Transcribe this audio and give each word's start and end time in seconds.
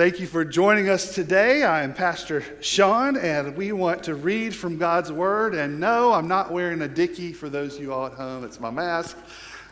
Thank 0.00 0.18
you 0.18 0.26
for 0.26 0.46
joining 0.46 0.88
us 0.88 1.14
today. 1.14 1.62
I 1.62 1.82
am 1.82 1.92
Pastor 1.92 2.42
Sean, 2.62 3.18
and 3.18 3.54
we 3.54 3.72
want 3.72 4.02
to 4.04 4.14
read 4.14 4.56
from 4.56 4.78
God's 4.78 5.12
Word. 5.12 5.54
And 5.54 5.78
no, 5.78 6.14
I'm 6.14 6.26
not 6.26 6.50
wearing 6.50 6.80
a 6.80 6.88
dicky 6.88 7.34
for 7.34 7.50
those 7.50 7.76
of 7.76 7.82
you 7.82 7.92
all 7.92 8.06
at 8.06 8.14
home. 8.14 8.42
It's 8.42 8.58
my 8.58 8.70
mask. 8.70 9.18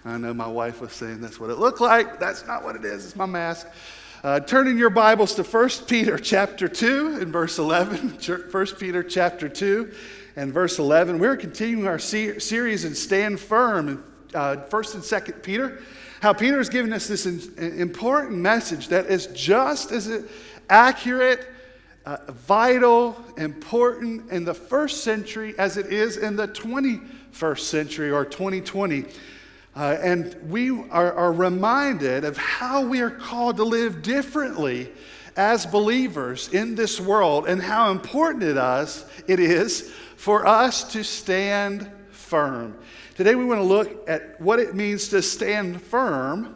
I 0.05 0.19
know 0.19 0.35
my 0.35 0.47
wife 0.47 0.83
was 0.83 0.93
saying 0.93 1.23
that's 1.23 1.41
what 1.41 1.49
it 1.49 1.57
looked 1.57 1.81
like. 1.81 2.21
That's 2.21 2.47
not 2.47 2.63
what 2.63 2.77
it 2.77 2.85
is, 2.85 3.07
it's 3.07 3.17
my 3.17 3.25
mask. 3.25 3.69
Uh, 4.23 4.39
turn 4.39 4.69
in 4.69 4.77
your 4.77 4.91
Bibles 4.91 5.35
to 5.37 5.43
1 5.43 5.71
Peter 5.87 6.19
chapter 6.19 6.69
2 6.69 7.21
and 7.23 7.33
verse 7.33 7.59
11. 7.59 8.19
1 8.51 8.67
Peter 8.79 9.03
chapter 9.03 9.49
2 9.49 9.91
and 10.37 10.53
verse 10.53 10.79
11. 10.79 11.19
We're 11.19 11.39
continuing 11.39 11.89
our 11.89 11.99
series 11.99 12.85
and 12.85 12.95
stand 12.95 13.41
firm 13.41 13.89
in 13.89 14.03
uh, 14.35 14.57
1st 14.69 14.95
and 14.95 15.03
2nd 15.03 15.43
Peter 15.43 15.81
how 16.21 16.33
Peter 16.33 16.61
is 16.61 16.69
giving 16.69 16.93
us 16.93 17.07
this 17.07 17.27
important 17.27 18.37
message 18.37 18.89
that 18.89 19.07
is 19.07 19.29
just 19.29 19.93
as 19.93 20.25
accurate, 20.69 21.47
uh, 22.05 22.17
vital, 22.29 23.17
important 23.37 24.31
in 24.31 24.45
the 24.45 24.55
first 24.55 25.05
century 25.05 25.55
as 25.59 25.77
it 25.77 25.87
is 25.87 26.17
in 26.17 26.37
the 26.37 26.49
21st 26.49 27.61
century 27.61 28.11
or 28.11 28.25
2020. 28.25 29.05
Uh, 29.77 29.97
and 30.03 30.35
we 30.49 30.71
are, 30.91 31.13
are 31.13 31.33
reminded 31.33 32.25
of 32.25 32.37
how 32.37 32.85
we 32.85 33.01
are 33.01 33.11
called 33.11 33.57
to 33.57 33.65
live 33.65 34.03
differently 34.03 34.91
as 35.37 35.67
believers 35.67 36.49
in 36.49 36.75
this 36.75 37.01
world 37.01 37.47
and 37.47 37.63
how 37.63 37.93
important 37.93 38.43
it, 38.43 38.57
us, 38.57 39.07
it 39.29 39.39
is 39.39 39.93
for 40.17 40.45
us 40.47 40.83
to 40.93 41.05
stand 41.05 41.89
firm. 42.29 42.79
Today 43.17 43.35
we 43.35 43.47
want 43.47 43.59
to 43.59 43.65
look 43.65 44.07
at 44.07 44.39
what 44.39 44.59
it 44.59 44.75
means 44.75 45.09
to 45.09 45.23
stand 45.23 45.81
firm 45.81 46.55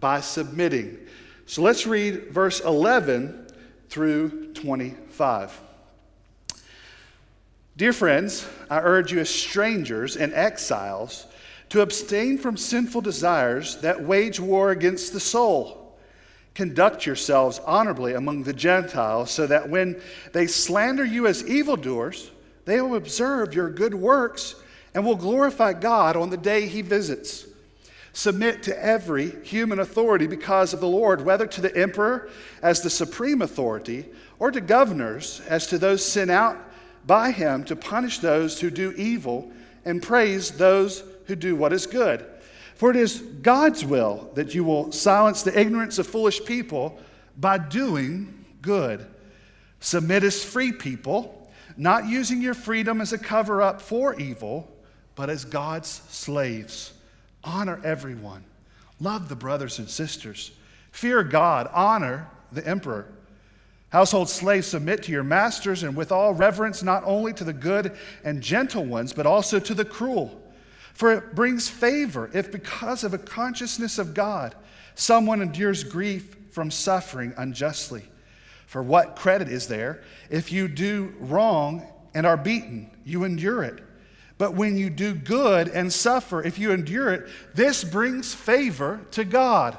by 0.00 0.20
submitting. 0.20 0.98
So 1.46 1.62
let's 1.62 1.86
read 1.86 2.30
verse 2.30 2.60
11 2.60 3.46
through 3.88 4.52
25. 4.54 5.60
Dear 7.76 7.92
friends, 7.92 8.46
I 8.68 8.80
urge 8.80 9.12
you 9.12 9.20
as 9.20 9.30
strangers 9.30 10.16
and 10.16 10.34
exiles 10.34 11.26
to 11.68 11.80
abstain 11.82 12.36
from 12.36 12.56
sinful 12.56 13.00
desires 13.02 13.76
that 13.76 14.02
wage 14.02 14.40
war 14.40 14.72
against 14.72 15.12
the 15.12 15.20
soul. 15.20 15.96
Conduct 16.54 17.06
yourselves 17.06 17.60
honorably 17.64 18.12
among 18.12 18.42
the 18.42 18.52
Gentiles, 18.52 19.30
so 19.30 19.46
that 19.46 19.70
when 19.70 20.02
they 20.32 20.46
slander 20.46 21.04
you 21.04 21.26
as 21.26 21.46
evildoers, 21.46 22.30
they 22.64 22.80
will 22.80 22.96
observe 22.96 23.54
your 23.54 23.70
good 23.70 23.94
works 23.94 24.56
and 24.94 25.04
will 25.04 25.16
glorify 25.16 25.72
God 25.72 26.16
on 26.16 26.30
the 26.30 26.36
day 26.36 26.66
he 26.66 26.82
visits. 26.82 27.46
Submit 28.12 28.62
to 28.64 28.84
every 28.84 29.42
human 29.42 29.78
authority 29.78 30.26
because 30.26 30.74
of 30.74 30.80
the 30.80 30.88
Lord, 30.88 31.24
whether 31.24 31.46
to 31.46 31.60
the 31.60 31.74
emperor 31.74 32.28
as 32.60 32.82
the 32.82 32.90
supreme 32.90 33.40
authority 33.40 34.06
or 34.38 34.50
to 34.50 34.60
governors 34.60 35.40
as 35.48 35.66
to 35.68 35.78
those 35.78 36.04
sent 36.04 36.30
out 36.30 36.58
by 37.06 37.30
him 37.30 37.64
to 37.64 37.76
punish 37.76 38.18
those 38.18 38.60
who 38.60 38.70
do 38.70 38.92
evil 38.92 39.50
and 39.84 40.02
praise 40.02 40.50
those 40.50 41.02
who 41.26 41.34
do 41.34 41.56
what 41.56 41.72
is 41.72 41.86
good. 41.86 42.24
For 42.74 42.90
it 42.90 42.96
is 42.96 43.20
God's 43.20 43.84
will 43.84 44.30
that 44.34 44.54
you 44.54 44.62
will 44.62 44.92
silence 44.92 45.42
the 45.42 45.58
ignorance 45.58 45.98
of 45.98 46.06
foolish 46.06 46.44
people 46.44 46.98
by 47.38 47.56
doing 47.56 48.44
good. 48.60 49.06
Submit 49.80 50.22
as 50.22 50.44
free 50.44 50.72
people, 50.72 51.50
not 51.76 52.06
using 52.06 52.42
your 52.42 52.54
freedom 52.54 53.00
as 53.00 53.12
a 53.12 53.18
cover 53.18 53.62
up 53.62 53.80
for 53.80 54.14
evil 54.20 54.68
but 55.14 55.30
as 55.30 55.44
God's 55.44 55.88
slaves. 56.08 56.92
Honor 57.44 57.80
everyone. 57.84 58.44
Love 59.00 59.28
the 59.28 59.36
brothers 59.36 59.78
and 59.78 59.88
sisters. 59.88 60.52
Fear 60.92 61.24
God. 61.24 61.68
Honor 61.72 62.28
the 62.52 62.66
emperor. 62.66 63.06
Household 63.90 64.30
slaves, 64.30 64.68
submit 64.68 65.02
to 65.02 65.12
your 65.12 65.24
masters 65.24 65.82
and 65.82 65.94
with 65.94 66.12
all 66.12 66.32
reverence, 66.32 66.82
not 66.82 67.02
only 67.04 67.34
to 67.34 67.44
the 67.44 67.52
good 67.52 67.96
and 68.24 68.40
gentle 68.40 68.84
ones, 68.84 69.12
but 69.12 69.26
also 69.26 69.58
to 69.58 69.74
the 69.74 69.84
cruel. 69.84 70.40
For 70.94 71.12
it 71.12 71.34
brings 71.34 71.68
favor 71.68 72.30
if, 72.32 72.50
because 72.50 73.04
of 73.04 73.12
a 73.12 73.18
consciousness 73.18 73.98
of 73.98 74.14
God, 74.14 74.54
someone 74.94 75.42
endures 75.42 75.84
grief 75.84 76.36
from 76.52 76.70
suffering 76.70 77.34
unjustly. 77.36 78.04
For 78.66 78.82
what 78.82 79.16
credit 79.16 79.48
is 79.48 79.68
there 79.68 80.02
if 80.30 80.50
you 80.50 80.68
do 80.68 81.14
wrong 81.18 81.86
and 82.14 82.26
are 82.26 82.38
beaten? 82.38 82.90
You 83.04 83.24
endure 83.24 83.62
it. 83.62 83.82
But 84.42 84.54
when 84.54 84.76
you 84.76 84.90
do 84.90 85.14
good 85.14 85.68
and 85.68 85.92
suffer, 85.92 86.42
if 86.42 86.58
you 86.58 86.72
endure 86.72 87.12
it, 87.12 87.28
this 87.54 87.84
brings 87.84 88.34
favor 88.34 89.00
to 89.12 89.24
God. 89.24 89.78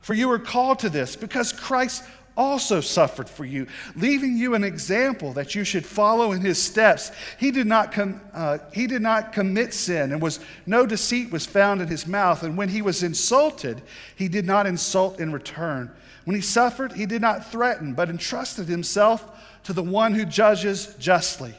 For 0.00 0.12
you 0.12 0.28
were 0.28 0.38
called 0.38 0.80
to 0.80 0.90
this 0.90 1.16
because 1.16 1.54
Christ 1.54 2.04
also 2.36 2.82
suffered 2.82 3.30
for 3.30 3.46
you, 3.46 3.66
leaving 3.94 4.36
you 4.36 4.54
an 4.54 4.62
example 4.62 5.32
that 5.32 5.54
you 5.54 5.64
should 5.64 5.86
follow 5.86 6.32
in 6.32 6.42
his 6.42 6.62
steps. 6.62 7.10
He 7.40 7.50
did 7.50 7.66
not, 7.66 7.92
com- 7.92 8.20
uh, 8.34 8.58
he 8.74 8.86
did 8.86 9.00
not 9.00 9.32
commit 9.32 9.72
sin, 9.72 10.12
and 10.12 10.20
was 10.20 10.38
no 10.66 10.84
deceit 10.84 11.30
was 11.30 11.46
found 11.46 11.80
in 11.80 11.88
his 11.88 12.06
mouth. 12.06 12.42
And 12.42 12.58
when 12.58 12.68
he 12.68 12.82
was 12.82 13.02
insulted, 13.02 13.80
he 14.16 14.28
did 14.28 14.44
not 14.44 14.66
insult 14.66 15.18
in 15.18 15.32
return. 15.32 15.90
When 16.26 16.36
he 16.36 16.42
suffered, 16.42 16.92
he 16.92 17.06
did 17.06 17.22
not 17.22 17.50
threaten, 17.50 17.94
but 17.94 18.10
entrusted 18.10 18.68
himself 18.68 19.24
to 19.62 19.72
the 19.72 19.82
one 19.82 20.12
who 20.12 20.26
judges 20.26 20.94
justly. 20.98 21.54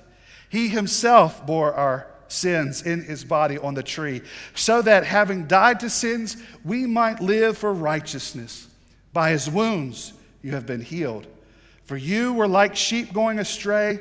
He 0.50 0.70
himself 0.70 1.46
bore 1.46 1.74
our 1.74 2.08
sins 2.28 2.82
in 2.82 3.04
his 3.04 3.24
body 3.24 3.58
on 3.58 3.74
the 3.74 3.84
tree, 3.84 4.22
so 4.54 4.82
that 4.82 5.06
having 5.06 5.48
died 5.48 5.80
to 5.82 5.90
sins, 5.90 6.38
we 6.64 6.86
might 6.86 7.22
live 7.22 7.58
for 7.58 7.74
righteousness. 7.74 8.68
By 9.14 9.32
his 9.32 9.50
wounds 9.50 10.14
you 10.42 10.52
have 10.52 10.66
been 10.66 10.82
healed. 10.82 11.28
For 11.86 11.98
you 11.98 12.34
were 12.34 12.48
like 12.48 12.76
sheep 12.76 13.14
going 13.14 13.40
astray, 13.40 14.00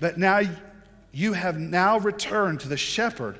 but 0.00 0.18
now 0.18 0.42
you 1.12 1.32
have 1.32 1.58
now 1.58 1.98
returned 1.98 2.60
to 2.60 2.68
the 2.68 2.76
shepherd 2.76 3.38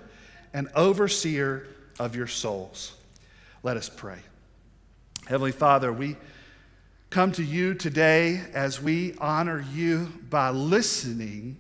and 0.52 0.68
overseer 0.74 1.66
of 1.98 2.14
your 2.14 2.26
souls. 2.26 2.94
Let 3.62 3.76
us 3.76 3.88
pray. 3.88 4.18
Heavenly 5.26 5.52
Father, 5.52 5.92
we 5.92 6.16
come 7.10 7.32
to 7.32 7.42
you 7.42 7.74
today 7.74 8.41
as 8.54 8.80
we 8.80 9.14
honor 9.18 9.64
you 9.74 10.12
by 10.30 10.50
listening 10.50 11.56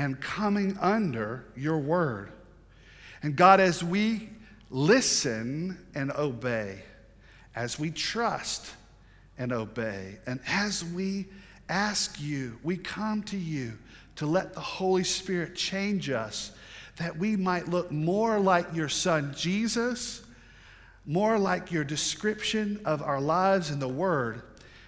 and 0.00 0.18
coming 0.18 0.78
under 0.80 1.44
your 1.54 1.76
word. 1.76 2.32
And 3.22 3.36
God, 3.36 3.60
as 3.60 3.84
we 3.84 4.30
listen 4.70 5.76
and 5.94 6.10
obey, 6.12 6.82
as 7.54 7.78
we 7.78 7.90
trust 7.90 8.72
and 9.36 9.52
obey, 9.52 10.16
and 10.26 10.40
as 10.46 10.82
we 10.82 11.26
ask 11.68 12.18
you, 12.18 12.58
we 12.62 12.78
come 12.78 13.22
to 13.24 13.36
you 13.36 13.76
to 14.16 14.24
let 14.24 14.54
the 14.54 14.60
Holy 14.60 15.04
Spirit 15.04 15.54
change 15.54 16.08
us 16.08 16.52
that 16.96 17.18
we 17.18 17.36
might 17.36 17.68
look 17.68 17.92
more 17.92 18.40
like 18.40 18.74
your 18.74 18.88
Son 18.88 19.34
Jesus, 19.36 20.22
more 21.04 21.38
like 21.38 21.70
your 21.70 21.84
description 21.84 22.80
of 22.86 23.02
our 23.02 23.20
lives 23.20 23.70
in 23.70 23.78
the 23.78 23.88
Word 23.88 24.40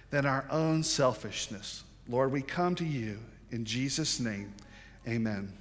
than 0.09 0.25
our 0.25 0.47
own 0.49 0.81
selfishness. 0.81 1.83
Lord, 2.09 2.31
we 2.31 2.41
come 2.41 2.73
to 2.73 2.85
you 2.85 3.19
in 3.51 3.63
Jesus' 3.63 4.19
name. 4.19 4.51
Amen. 5.07 5.51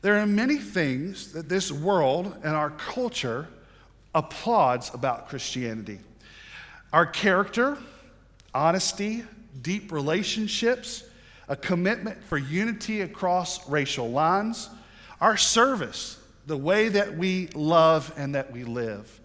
There 0.00 0.18
are 0.18 0.26
many 0.26 0.56
things 0.56 1.32
that 1.32 1.48
this 1.48 1.72
world 1.72 2.34
and 2.44 2.54
our 2.54 2.70
culture 2.70 3.48
applauds 4.14 4.92
about 4.94 5.28
Christianity 5.28 6.00
our 6.90 7.04
character, 7.04 7.76
honesty, 8.54 9.22
deep 9.60 9.92
relationships, 9.92 11.04
a 11.46 11.54
commitment 11.54 12.22
for 12.24 12.38
unity 12.38 13.02
across 13.02 13.68
racial 13.68 14.10
lines, 14.10 14.70
our 15.20 15.36
service, 15.36 16.18
the 16.46 16.56
way 16.56 16.88
that 16.88 17.16
we 17.18 17.48
love 17.48 18.10
and 18.16 18.34
that 18.34 18.50
we 18.52 18.64
live. 18.64 19.20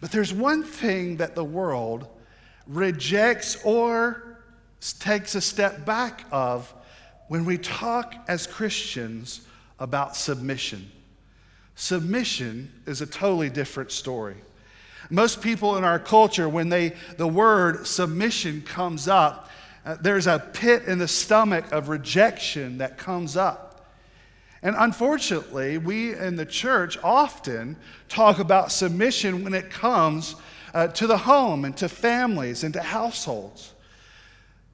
But 0.00 0.12
there's 0.12 0.32
one 0.32 0.62
thing 0.62 1.16
that 1.16 1.34
the 1.34 1.44
world 1.44 2.06
rejects 2.68 3.56
or 3.64 4.38
takes 5.00 5.34
a 5.34 5.40
step 5.40 5.84
back 5.84 6.24
of 6.30 6.72
when 7.34 7.44
we 7.44 7.58
talk 7.58 8.14
as 8.28 8.46
Christians 8.46 9.40
about 9.80 10.14
submission. 10.14 10.88
Submission 11.74 12.70
is 12.86 13.00
a 13.00 13.06
totally 13.06 13.50
different 13.50 13.90
story. 13.90 14.36
Most 15.10 15.42
people 15.42 15.76
in 15.76 15.82
our 15.82 15.98
culture, 15.98 16.48
when 16.48 16.68
they, 16.68 16.92
the 17.16 17.26
word 17.26 17.88
submission 17.88 18.62
comes 18.62 19.08
up, 19.08 19.50
uh, 19.84 19.96
there's 20.00 20.28
a 20.28 20.38
pit 20.38 20.84
in 20.84 21.00
the 21.00 21.08
stomach 21.08 21.72
of 21.72 21.88
rejection 21.88 22.78
that 22.78 22.98
comes 22.98 23.36
up. 23.36 23.84
And 24.62 24.76
unfortunately, 24.78 25.76
we 25.76 26.14
in 26.14 26.36
the 26.36 26.46
church 26.46 26.96
often 27.02 27.76
talk 28.08 28.38
about 28.38 28.70
submission 28.70 29.42
when 29.42 29.54
it 29.54 29.70
comes 29.70 30.36
uh, 30.72 30.86
to 30.86 31.08
the 31.08 31.18
home 31.18 31.64
and 31.64 31.76
to 31.78 31.88
families 31.88 32.62
and 32.62 32.72
to 32.74 32.80
households. 32.80 33.73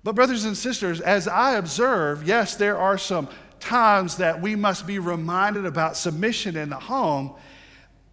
But, 0.03 0.15
brothers 0.15 0.45
and 0.45 0.57
sisters, 0.57 1.01
as 1.01 1.29
I 1.29 1.57
observe, 1.57 2.27
yes, 2.27 2.57
there 2.57 2.79
are 2.79 2.97
some 2.97 3.29
times 3.59 4.17
that 4.17 4.41
we 4.41 4.57
must 4.57 4.87
be 4.87 4.99
reminded 4.99 5.67
about 5.67 5.97
submission 5.97 6.57
in 6.57 6.71
the 6.71 6.79
home. 6.79 7.35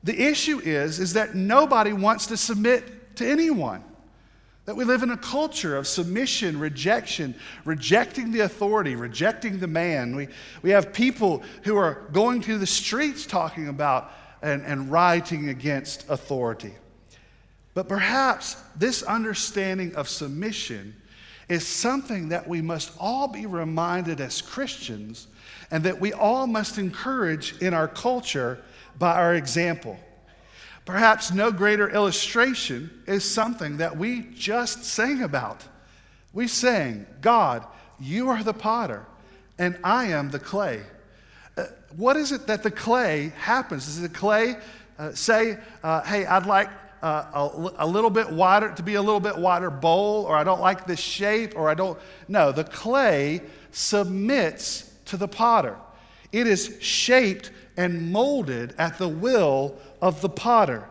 The 0.04 0.20
issue 0.20 0.60
is, 0.60 1.00
is 1.00 1.14
that 1.14 1.36
nobody 1.36 1.94
wants 1.94 2.28
to 2.28 2.38
submit 2.38 3.16
to 3.18 3.28
anyone. 3.28 3.84
That 4.66 4.76
we 4.76 4.84
live 4.84 5.02
in 5.02 5.12
a 5.12 5.18
culture 5.18 5.78
of 5.78 5.88
submission, 5.88 6.60
rejection, 6.60 7.36
rejecting 7.64 8.34
the 8.34 8.42
authority, 8.42 8.96
rejecting 8.96 9.60
the 9.60 9.68
man. 9.68 10.14
We, 10.14 10.28
we 10.62 10.72
have 10.72 10.92
people 10.92 11.42
who 11.64 11.78
are 11.78 12.06
going 12.12 12.42
through 12.42 12.58
the 12.58 12.68
streets 12.68 13.26
talking 13.26 13.70
about 13.70 14.12
and, 14.42 14.62
and 14.64 14.92
rioting 14.92 15.48
against 15.48 16.10
authority. 16.10 16.74
But 17.74 17.88
perhaps 17.88 18.62
this 18.76 19.04
understanding 19.04 19.96
of 19.96 20.10
submission 20.10 20.96
is 21.50 21.66
something 21.66 22.30
that 22.30 22.48
we 22.48 22.62
must 22.62 22.92
all 23.00 23.28
be 23.28 23.46
reminded 23.46 24.20
as 24.20 24.42
Christians 24.42 25.28
and 25.72 25.84
that 25.84 26.00
we 26.00 26.14
all 26.14 26.48
must 26.48 26.78
encourage 26.78 27.58
in 27.62 27.74
our 27.74 27.88
culture 27.88 28.60
by 28.98 29.16
our 29.16 29.36
example. 29.36 29.98
Perhaps 30.86 31.34
no 31.34 31.52
greater 31.52 31.90
illustration 31.90 32.90
is 33.08 33.24
something 33.24 33.78
that 33.78 33.98
we 33.98 34.22
just 34.34 34.86
sang 34.86 35.24
about. 35.24 35.64
We 36.34 36.48
sang, 36.48 37.06
God, 37.22 37.66
you 38.00 38.30
are 38.30 38.44
the 38.44 38.54
potter, 38.54 39.06
and 39.58 39.78
I 39.84 40.06
am 40.06 40.30
the 40.30 40.40
clay. 40.40 40.82
Uh, 41.58 41.66
what 41.96 42.16
is 42.16 42.32
it 42.32 42.48
that 42.48 42.64
the 42.64 42.72
clay 42.72 43.34
happens? 43.38 43.86
Does 43.86 44.02
the 44.02 44.10
clay 44.10 44.56
uh, 45.00 45.12
say, 45.12 45.58
uh, 45.84 46.04
hey, 46.04 46.26
I'd 46.26 46.46
like 46.46 46.70
uh, 47.02 47.26
a, 47.34 47.86
a, 47.86 47.88
little 47.88 48.10
bit 48.10 48.30
wider, 48.32 48.74
to 48.74 48.84
be 48.84 48.96
a 48.96 49.02
little 49.02 49.20
bit 49.20 49.38
wider 49.38 49.70
bowl, 49.70 50.26
or 50.26 50.36
I 50.36 50.44
don't 50.44 50.62
like 50.62 50.86
this 50.86 51.00
shape, 51.00 51.54
or 51.56 51.70
I 51.70 51.74
don't. 51.74 52.00
No, 52.28 52.52
the 52.52 52.64
clay 52.64 53.42
submits 53.72 54.92
to 55.06 55.18
the 55.18 55.28
potter. 55.28 55.78
It 56.32 56.48
is 56.48 56.78
shaped 56.82 57.52
and 57.78 58.12
molded 58.12 58.74
at 58.78 58.98
the 58.98 59.08
will 59.08 59.78
of 60.02 60.22
the 60.22 60.30
potter. 60.30 60.88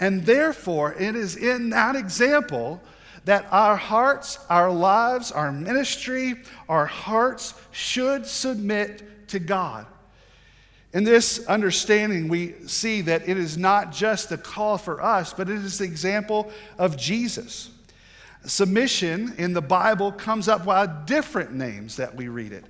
And 0.00 0.24
therefore, 0.24 0.94
it 0.94 1.14
is 1.14 1.36
in 1.36 1.70
that 1.70 1.94
example 1.94 2.80
that 3.24 3.46
our 3.52 3.76
hearts, 3.76 4.38
our 4.50 4.72
lives, 4.72 5.30
our 5.30 5.52
ministry, 5.52 6.34
our 6.68 6.86
hearts 6.86 7.54
should 7.70 8.26
submit 8.26 9.28
to 9.28 9.38
God. 9.38 9.86
In 10.92 11.04
this 11.04 11.46
understanding, 11.46 12.28
we 12.28 12.54
see 12.66 13.00
that 13.02 13.26
it 13.26 13.38
is 13.38 13.56
not 13.56 13.92
just 13.92 14.30
a 14.30 14.36
call 14.36 14.76
for 14.76 15.02
us, 15.02 15.32
but 15.32 15.48
it 15.48 15.56
is 15.56 15.78
the 15.78 15.84
example 15.84 16.50
of 16.78 16.98
Jesus. 16.98 17.70
Submission 18.44 19.34
in 19.38 19.54
the 19.54 19.62
Bible 19.62 20.12
comes 20.12 20.48
up 20.48 20.66
by 20.66 20.86
different 20.86 21.54
names 21.54 21.96
that 21.96 22.14
we 22.14 22.28
read 22.28 22.52
it. 22.52 22.64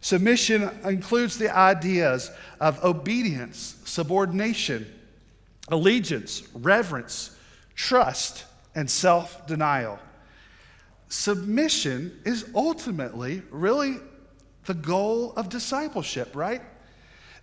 Submission 0.00 0.68
includes 0.84 1.38
the 1.38 1.54
ideas 1.56 2.30
of 2.60 2.82
obedience, 2.84 3.76
subordination, 3.86 4.86
allegiance, 5.68 6.42
reverence, 6.52 7.34
trust, 7.74 8.44
and 8.74 8.90
self 8.90 9.46
denial. 9.46 9.98
Submission 11.08 12.20
is 12.26 12.44
ultimately 12.54 13.40
really 13.50 13.96
the 14.66 14.74
goal 14.74 15.32
of 15.36 15.48
discipleship, 15.48 16.34
right? 16.34 16.60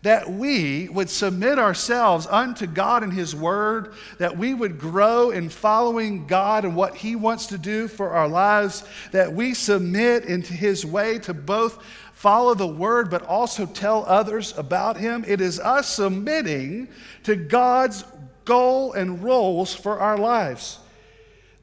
That 0.03 0.31
we 0.31 0.89
would 0.89 1.09
submit 1.09 1.59
ourselves 1.59 2.25
unto 2.27 2.65
God 2.65 3.03
and 3.03 3.13
His 3.13 3.36
Word, 3.36 3.94
that 4.18 4.38
we 4.38 4.53
would 4.53 4.80
grow 4.80 5.30
in 5.30 5.50
following 5.50 6.25
God 6.25 6.65
and 6.65 6.75
what 6.75 6.95
He 6.95 7.15
wants 7.15 7.48
to 7.48 7.57
do 7.57 7.88
for 7.88 8.09
our 8.09 8.27
lives, 8.27 8.83
that 9.12 9.31
we 9.33 9.53
submit 9.53 10.25
into 10.25 10.53
His 10.53 10.86
way 10.86 11.19
to 11.19 11.33
both 11.33 11.83
follow 12.21 12.53
the 12.53 12.68
word, 12.68 13.09
but 13.09 13.24
also 13.24 13.65
tell 13.65 14.06
others 14.06 14.56
about 14.56 14.95
him. 14.95 15.25
It 15.27 15.42
is 15.42 15.59
us 15.59 15.95
submitting 15.95 16.88
to 17.24 17.36
God's 17.36 18.03
goal 18.45 18.94
and 18.94 19.24
roles 19.24 19.74
for 19.74 20.00
our 20.00 20.19
lives. 20.19 20.77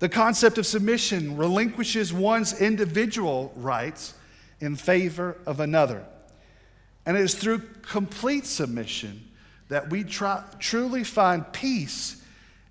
The 0.00 0.08
concept 0.08 0.58
of 0.58 0.66
submission 0.66 1.36
relinquishes 1.36 2.12
one's 2.12 2.60
individual 2.60 3.52
rights 3.54 4.14
in 4.58 4.74
favor 4.74 5.36
of 5.46 5.60
another. 5.60 6.04
And 7.08 7.16
it 7.16 7.22
is 7.22 7.34
through 7.34 7.60
complete 7.80 8.44
submission 8.44 9.30
that 9.68 9.88
we 9.88 10.04
try, 10.04 10.44
truly 10.58 11.04
find 11.04 11.50
peace 11.54 12.22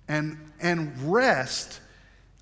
and, 0.06 0.38
and 0.60 1.12
rest 1.12 1.80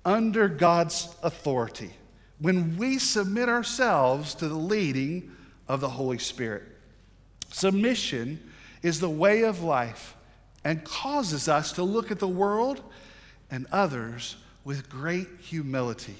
under 0.05 0.47
God's 0.47 1.09
authority. 1.23 1.89
When 2.37 2.77
we 2.77 2.99
submit 2.99 3.49
ourselves 3.49 4.35
to 4.35 4.47
the 4.47 4.53
leading 4.53 5.31
of 5.67 5.81
the 5.81 5.89
Holy 5.89 6.19
Spirit. 6.19 6.61
Submission 7.49 8.51
is 8.83 8.99
the 8.99 9.09
way 9.09 9.41
of 9.41 9.63
life 9.63 10.15
and 10.63 10.83
causes 10.83 11.49
us 11.49 11.71
to 11.71 11.83
look 11.83 12.11
at 12.11 12.19
the 12.19 12.27
world 12.27 12.79
and 13.49 13.65
others 13.71 14.35
with 14.63 14.87
great 14.87 15.27
humility. 15.41 16.15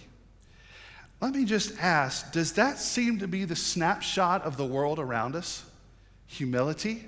Let 1.21 1.33
me 1.33 1.45
just 1.45 1.77
ask 1.79 2.31
does 2.31 2.53
that 2.53 2.79
seem 2.79 3.19
to 3.19 3.27
be 3.27 3.45
the 3.45 3.55
snapshot 3.55 4.41
of 4.41 4.57
the 4.57 4.65
world 4.65 4.97
around 4.97 5.35
us? 5.35 5.63
Humility? 6.27 7.05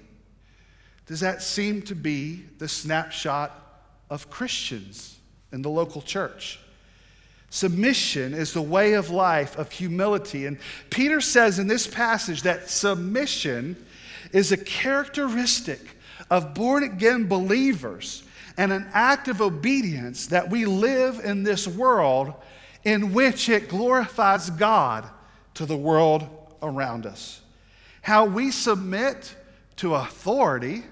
Does 1.06 1.20
that 1.22 1.42
seem 1.42 1.82
to 1.84 1.96
be 1.96 2.46
the 2.58 2.68
snapshot 2.68 3.52
of 4.10 4.30
Christians 4.30 5.18
in 5.52 5.62
the 5.62 5.70
local 5.70 6.02
church? 6.02 6.60
Submission 7.50 8.34
is 8.34 8.54
the 8.54 8.62
way 8.62 8.94
of 8.94 9.10
life 9.10 9.58
of 9.58 9.72
humility. 9.72 10.46
And 10.46 10.60
Peter 10.90 11.20
says 11.20 11.58
in 11.58 11.68
this 11.68 11.88
passage 11.88 12.44
that 12.44 12.70
submission 12.70 13.76
is 14.32 14.52
a 14.52 14.58
characteristic 14.58 15.80
of 16.30 16.54
born 16.54 16.84
again 16.84 17.28
believers 17.28 18.24
and 18.58 18.72
an 18.72 18.88
act 18.94 19.28
of 19.28 19.42
obedience 19.42 20.28
that 20.28 20.50
we 20.50 20.66
live 20.66 21.20
in 21.24 21.44
this 21.44 21.68
world 21.68 22.34
in 22.84 23.14
which 23.14 23.50
it 23.50 23.68
glorifies 23.68 24.50
God 24.52 25.10
to 25.56 25.66
the 25.66 25.78
world 25.78 26.28
around 26.62 27.06
us. 27.06 27.42
How 28.02 28.26
we 28.26 28.52
submit 28.52 29.36
to 29.78 29.96
authority, 29.96 30.84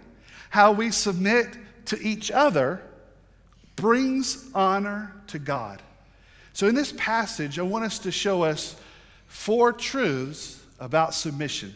how 0.50 0.72
we 0.72 0.92
submit 0.92 1.48
to 1.86 2.00
each 2.02 2.32
other, 2.32 2.82
brings 3.76 4.50
honor 4.54 5.14
to 5.28 5.40
God. 5.40 5.82
So, 6.54 6.68
in 6.68 6.76
this 6.76 6.94
passage, 6.98 7.60
I 7.60 7.62
want 7.62 7.86
us 7.86 8.00
to 8.00 8.12
show 8.12 8.44
us 8.44 8.76
four 9.28 9.72
truths 9.72 10.62
about 10.80 11.14
submission. 11.14 11.74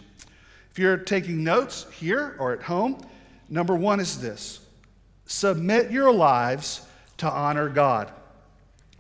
If 0.72 0.80
you're 0.80 0.98
taking 0.98 1.44
notes 1.44 1.86
here 2.00 2.36
or 2.40 2.54
at 2.54 2.64
home, 2.64 3.06
number 3.50 3.76
one 3.76 4.00
is 4.00 4.20
this 4.20 4.60
submit 5.26 5.92
your 5.92 6.12
lives 6.12 6.86
to 7.18 7.30
honor 7.30 7.70
God. 7.70 8.12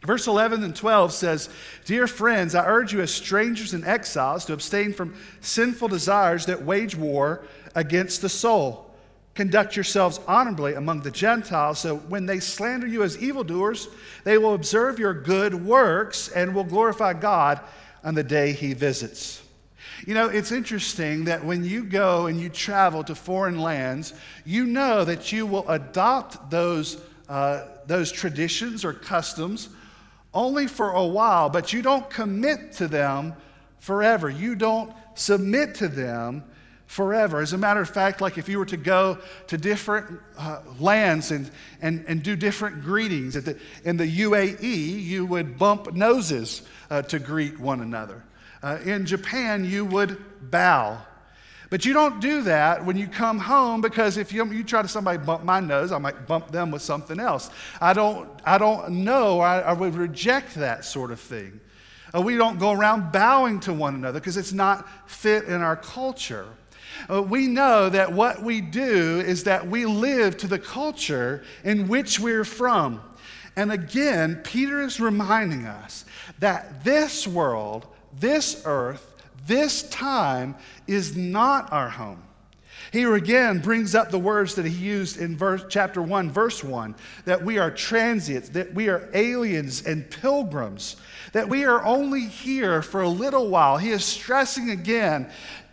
Verse 0.03 0.25
11 0.25 0.63
and 0.63 0.75
12 0.75 1.13
says, 1.13 1.49
Dear 1.85 2.07
friends, 2.07 2.55
I 2.55 2.65
urge 2.65 2.91
you 2.91 3.01
as 3.01 3.13
strangers 3.13 3.73
and 3.73 3.85
exiles 3.85 4.45
to 4.45 4.53
abstain 4.53 4.93
from 4.93 5.15
sinful 5.41 5.89
desires 5.89 6.47
that 6.47 6.63
wage 6.63 6.95
war 6.95 7.45
against 7.75 8.21
the 8.21 8.29
soul. 8.29 8.87
Conduct 9.35 9.75
yourselves 9.75 10.19
honorably 10.27 10.73
among 10.73 11.01
the 11.01 11.11
Gentiles, 11.11 11.79
so 11.79 11.97
when 11.97 12.25
they 12.25 12.39
slander 12.39 12.87
you 12.87 13.03
as 13.03 13.17
evildoers, 13.21 13.87
they 14.23 14.37
will 14.37 14.55
observe 14.55 14.97
your 14.97 15.13
good 15.13 15.53
works 15.53 16.29
and 16.29 16.53
will 16.53 16.63
glorify 16.63 17.13
God 17.13 17.61
on 18.03 18.15
the 18.15 18.23
day 18.23 18.53
he 18.53 18.73
visits. 18.73 19.41
You 20.05 20.15
know, 20.15 20.29
it's 20.29 20.51
interesting 20.51 21.25
that 21.25 21.45
when 21.45 21.63
you 21.63 21.83
go 21.83 22.25
and 22.25 22.41
you 22.41 22.49
travel 22.49 23.03
to 23.03 23.13
foreign 23.13 23.59
lands, 23.59 24.13
you 24.45 24.65
know 24.65 25.05
that 25.05 25.31
you 25.31 25.45
will 25.45 25.69
adopt 25.69 26.49
those, 26.49 26.99
uh, 27.29 27.65
those 27.85 28.11
traditions 28.11 28.83
or 28.83 28.93
customs 28.93 29.69
only 30.33 30.67
for 30.67 30.91
a 30.91 31.05
while, 31.05 31.49
but 31.49 31.73
you 31.73 31.81
don't 31.81 32.09
commit 32.09 32.73
to 32.73 32.87
them 32.87 33.35
forever. 33.79 34.29
You 34.29 34.55
don't 34.55 34.93
submit 35.15 35.75
to 35.75 35.87
them 35.87 36.43
forever. 36.91 37.39
As 37.39 37.53
a 37.53 37.57
matter 37.57 37.81
of 37.81 37.89
fact, 37.89 38.21
like 38.21 38.37
if 38.37 38.49
you 38.49 38.59
were 38.59 38.65
to 38.65 38.77
go 38.77 39.17
to 39.47 39.57
different 39.57 40.19
uh, 40.37 40.59
lands 40.79 41.31
and, 41.31 41.49
and, 41.81 42.03
and 42.07 42.21
do 42.21 42.35
different 42.35 42.81
greetings, 42.83 43.33
the, 43.33 43.57
in 43.85 43.97
the 43.97 44.19
UAE, 44.19 45.03
you 45.03 45.25
would 45.25 45.57
bump 45.57 45.93
noses 45.93 46.63
uh, 46.89 47.01
to 47.03 47.17
greet 47.19 47.59
one 47.59 47.81
another. 47.81 48.23
Uh, 48.61 48.77
in 48.83 49.05
Japan, 49.05 49.65
you 49.65 49.85
would 49.85 50.17
bow. 50.51 51.01
But 51.71 51.85
you 51.85 51.93
don't 51.93 52.19
do 52.19 52.41
that 52.43 52.85
when 52.85 52.97
you 52.97 53.07
come 53.07 53.39
home 53.39 53.79
because 53.79 54.17
if 54.17 54.33
you, 54.33 54.45
you 54.51 54.61
try 54.61 54.81
to 54.81 54.89
somebody 54.89 55.17
bump 55.17 55.45
my 55.45 55.61
nose, 55.61 55.93
I 55.93 55.99
might 55.99 56.27
bump 56.27 56.51
them 56.51 56.69
with 56.69 56.81
something 56.81 57.17
else. 57.17 57.49
I 57.79 57.93
don't, 57.93 58.29
I 58.45 58.57
don't 58.57 59.05
know. 59.05 59.39
I, 59.39 59.59
I 59.61 59.71
would 59.71 59.95
reject 59.95 60.55
that 60.55 60.83
sort 60.83 61.11
of 61.11 61.19
thing. 61.21 61.61
Uh, 62.13 62.21
we 62.21 62.35
don't 62.35 62.59
go 62.59 62.71
around 62.71 63.13
bowing 63.13 63.61
to 63.61 63.73
one 63.73 63.95
another 63.95 64.19
because 64.19 64.35
it's 64.35 64.51
not 64.51 64.85
fit 65.09 65.45
in 65.45 65.61
our 65.61 65.77
culture. 65.77 66.45
Uh, 67.09 67.23
we 67.23 67.47
know 67.47 67.87
that 67.87 68.11
what 68.11 68.43
we 68.43 68.59
do 68.59 69.21
is 69.21 69.45
that 69.45 69.65
we 69.65 69.85
live 69.85 70.35
to 70.37 70.47
the 70.47 70.59
culture 70.59 71.41
in 71.63 71.87
which 71.87 72.19
we're 72.19 72.43
from. 72.43 73.01
And 73.55 73.71
again, 73.71 74.41
Peter 74.43 74.81
is 74.81 74.99
reminding 74.99 75.67
us 75.67 76.03
that 76.39 76.83
this 76.83 77.25
world, 77.25 77.87
this 78.19 78.61
earth, 78.65 79.10
this 79.45 79.83
time 79.89 80.55
is 80.87 81.15
not 81.15 81.71
our 81.71 81.89
home. 81.89 82.23
He 82.91 83.03
again 83.03 83.59
brings 83.59 83.95
up 83.95 84.11
the 84.11 84.19
words 84.19 84.55
that 84.55 84.65
he 84.65 84.75
used 84.75 85.17
in 85.17 85.37
verse, 85.37 85.63
chapter 85.69 86.01
1, 86.01 86.29
verse 86.29 86.63
1 86.63 86.95
that 87.25 87.43
we 87.43 87.57
are 87.57 87.71
transients, 87.71 88.49
that 88.49 88.73
we 88.73 88.89
are 88.89 89.09
aliens 89.13 89.85
and 89.85 90.09
pilgrims, 90.09 90.97
that 91.31 91.47
we 91.47 91.63
are 91.63 91.83
only 91.85 92.21
here 92.21 92.81
for 92.81 93.01
a 93.01 93.07
little 93.07 93.47
while. 93.47 93.77
He 93.77 93.91
is 93.91 94.03
stressing 94.03 94.71
again 94.71 95.29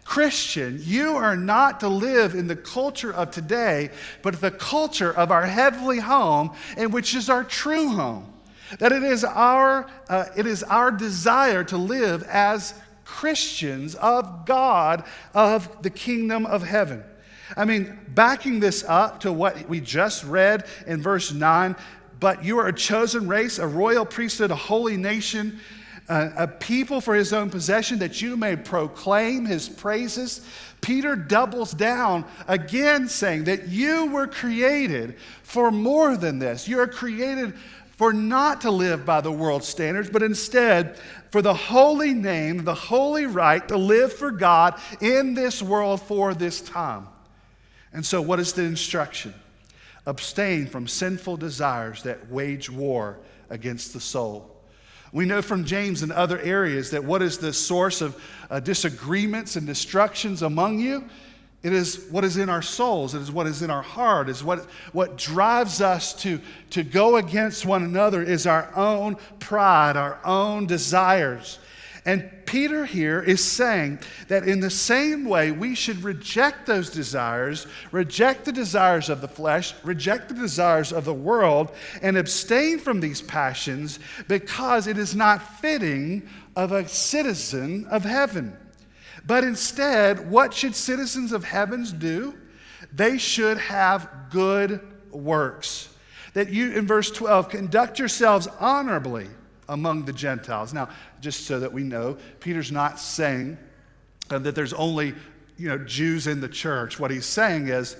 Christian, 0.09 0.81
you 0.83 1.17
are 1.17 1.37
not 1.37 1.81
to 1.81 1.89
live 1.89 2.35
in 2.35 2.47
the 2.47 2.57
culture 2.57 3.13
of 3.13 3.31
today, 3.31 3.91
but 4.23 4.41
the 4.41 4.51
culture 4.51 5.13
of 5.13 5.31
our 5.31 5.45
heavenly 5.45 5.99
home, 5.99 6.57
and 6.79 6.95
which 6.95 7.15
is 7.15 7.29
our 7.29 7.45
true 7.45 7.89
home. 7.91 8.33
That 8.79 8.91
it 8.93 9.03
is 9.03 9.23
our, 9.23 9.87
uh, 10.09 10.25
it 10.35 10.47
is 10.47 10.63
our 10.63 10.91
desire 10.91 11.63
to 11.65 11.77
live 11.77 12.23
as 12.23 12.73
Christians 13.09 13.95
of 13.95 14.45
God, 14.45 15.03
of 15.33 15.83
the 15.83 15.89
kingdom 15.89 16.45
of 16.45 16.63
heaven. 16.63 17.03
I 17.57 17.65
mean, 17.65 17.99
backing 18.09 18.61
this 18.61 18.85
up 18.85 19.21
to 19.21 19.33
what 19.33 19.67
we 19.67 19.81
just 19.81 20.25
read 20.25 20.67
in 20.87 21.01
verse 21.01 21.33
9, 21.33 21.75
but 22.21 22.45
you 22.45 22.59
are 22.59 22.69
a 22.69 22.73
chosen 22.73 23.27
race, 23.27 23.59
a 23.59 23.67
royal 23.67 24.05
priesthood, 24.05 24.51
a 24.51 24.57
holy 24.57 24.99
nation, 24.99 25.59
uh, 26.11 26.31
a 26.37 26.47
people 26.47 27.01
for 27.01 27.15
his 27.15 27.33
own 27.33 27.49
possession, 27.49 27.99
that 28.01 28.21
you 28.21 28.37
may 28.37 28.57
proclaim 28.57 29.47
his 29.47 29.71
praises. 29.71 30.47
Peter 30.83 31.17
doubles 31.17 31.73
down 31.73 32.27
again, 32.47 33.09
saying 33.09 33.45
that 33.45 33.69
you 33.69 34.07
were 34.13 34.27
created 34.27 35.17
for 35.43 35.71
more 35.71 36.15
than 36.17 36.39
this. 36.39 36.69
You 36.69 36.79
are 36.79 36.87
created 36.87 37.55
for 37.99 38.13
not 38.13 38.61
to 38.61 38.71
live 38.71 39.05
by 39.05 39.21
the 39.21 39.33
world's 39.33 39.67
standards, 39.67 40.09
but 40.09 40.23
instead 40.23 40.97
for 41.31 41.43
the 41.43 41.53
holy 41.53 42.15
name, 42.15 42.63
the 42.65 42.75
holy 42.75 43.27
right 43.27 43.67
to 43.67 43.77
live 43.77 44.13
for 44.13 44.31
God 44.31 44.81
in 45.01 45.35
this 45.35 45.61
world 45.61 46.01
for 46.01 46.33
this 46.33 46.61
time. 46.61 47.09
And 47.93 48.07
so, 48.07 48.23
what 48.23 48.39
is 48.39 48.53
the 48.53 48.63
instruction? 48.63 49.35
Abstain 50.07 50.69
from 50.69 50.87
sinful 50.87 51.39
desires 51.39 52.05
that 52.05 52.31
wage 52.31 52.71
war 52.71 53.19
against 53.51 53.93
the 53.93 54.01
soul. 54.01 54.55
We 55.13 55.25
know 55.25 55.43
from 55.43 55.65
James 55.65 56.03
and 56.03 56.13
other 56.13 56.39
areas 56.39 56.93
that 56.93 57.03
what 57.03 57.21
is 57.21 57.39
the 57.39 57.53
source 57.53 58.01
of 58.01 58.23
uh, 58.49 58.61
disagreements 58.61 59.57
and 59.57 59.67
destructions 59.67 60.43
among 60.43 60.79
you? 60.79 61.05
It 61.63 61.73
is 61.73 62.07
what 62.11 62.25
is 62.25 62.37
in 62.37 62.49
our 62.49 62.63
souls. 62.63 63.15
It 63.15 63.21
is 63.21 63.33
what 63.33 63.47
is 63.49 63.63
in 63.63 63.71
our 63.71 63.83
heart. 63.83 64.29
It 64.29 64.33
is 64.33 64.45
what, 64.45 64.67
what 64.93 65.17
drives 65.17 65.81
us 65.81 66.15
to, 66.23 66.41
to 66.71 66.85
go 66.85 67.17
against 67.17 67.67
one 67.67 67.83
another 67.83 68.23
is 68.23 68.47
our 68.47 68.71
own 68.77 69.17
pride, 69.41 69.97
our 69.97 70.21
own 70.25 70.67
desires. 70.67 71.59
And 72.05 72.31
Peter 72.47 72.87
here 72.87 73.21
is 73.21 73.45
saying 73.45 73.99
that 74.29 74.49
in 74.49 74.61
the 74.61 74.71
same 74.71 75.27
way, 75.27 75.51
we 75.51 75.75
should 75.75 76.03
reject 76.05 76.65
those 76.65 76.91
desires, 76.91 77.67
reject 77.91 78.45
the 78.45 78.53
desires 78.53 79.11
of 79.11 79.21
the 79.21 79.29
flesh, 79.29 79.75
reject 79.83 80.29
the 80.29 80.35
desires 80.35 80.93
of 80.93 81.05
the 81.05 81.13
world, 81.13 81.73
and 82.01 82.17
abstain 82.17 82.79
from 82.79 83.01
these 83.01 83.21
passions 83.21 83.99
because 84.29 84.87
it 84.87 84.97
is 84.97 85.15
not 85.15 85.43
fitting 85.59 86.27
of 86.57 86.73
a 86.73 86.89
citizen 86.89 87.85
of 87.87 88.05
heaven. 88.05 88.57
But 89.29 89.45
instead, 89.45 90.31
what 90.31 90.55
should 90.55 90.75
citizens 90.75 91.33
of 91.33 91.45
heavens 91.45 91.93
do? 91.93 92.35
They 92.95 93.19
should 93.19 93.59
have 93.59 94.09
good 94.31 94.81
works. 95.11 95.91
That 96.33 96.49
you, 96.49 96.73
in 96.73 96.87
verse 96.87 97.11
12, 97.11 97.51
conduct 97.51 97.99
yourselves 97.99 98.49
honorably 98.59 99.27
among 99.69 100.07
the 100.07 100.15
Gentiles. 100.15 100.73
Now, 100.73 100.89
just 101.21 101.45
so 101.45 101.61
that 101.61 101.71
we 101.71 101.83
know, 101.83 102.17
Peter's 102.41 102.73
not 102.73 102.99
saying 102.99 103.59
uh, 104.31 104.39
that 104.39 104.55
there's 104.55 104.73
only 104.73 105.15
you 105.59 105.69
know, 105.69 105.77
Jews 105.77 106.27
in 106.27 106.41
the 106.41 106.49
church. 106.49 106.99
What 106.99 107.11
he's 107.11 107.27
saying 107.27 107.69
is 107.69 107.99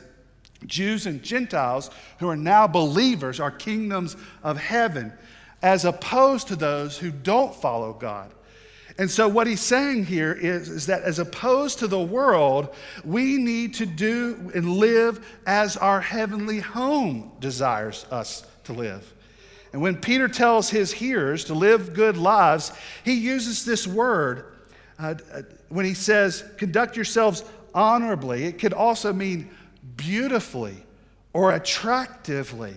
Jews 0.65 1.05
and 1.05 1.23
Gentiles 1.23 1.91
who 2.21 2.29
are 2.31 2.37
now 2.37 2.67
believers 2.67 3.39
are 3.39 3.51
kingdoms 3.51 4.17
of 4.43 4.57
heaven, 4.57 5.13
as 5.61 5.85
opposed 5.85 6.49
to 6.49 6.57
those 6.57 6.97
who 6.97 7.11
don't 7.11 7.55
follow 7.55 7.93
God. 7.93 8.33
And 8.99 9.09
so, 9.09 9.29
what 9.29 9.47
he's 9.47 9.61
saying 9.61 10.07
here 10.07 10.33
is, 10.33 10.69
is 10.69 10.87
that 10.87 11.03
as 11.03 11.21
opposed 11.21 11.79
to 11.79 11.87
the 11.87 12.01
world, 12.01 12.75
we 13.05 13.37
need 13.37 13.75
to 13.75 13.87
do 13.87 14.51
and 14.57 14.69
live 14.73 15.25
as 15.47 15.77
our 15.77 16.01
heavenly 16.01 16.59
home 16.59 17.31
desires 17.39 18.07
us 18.11 18.45
to 18.65 18.73
live. 18.73 19.15
And 19.73 19.81
when 19.81 19.97
Peter 19.97 20.27
tells 20.27 20.69
his 20.69 20.91
hearers 20.91 21.45
to 21.45 21.55
live 21.55 21.95
good 21.95 22.17
lives, 22.17 22.73
he 23.05 23.15
uses 23.15 23.65
this 23.65 23.87
word 23.87 24.47
uh, 24.99 25.15
uh 25.33 25.43
when 25.69 25.85
he 25.85 25.95
says, 25.95 26.43
conduct 26.57 26.97
yourselves 26.97 27.45
honorably. 27.75 28.45
It 28.45 28.59
could 28.59 28.73
also 28.73 29.13
mean 29.13 29.51
beautifully 29.97 30.83
or 31.33 31.53
attractively. 31.53 32.75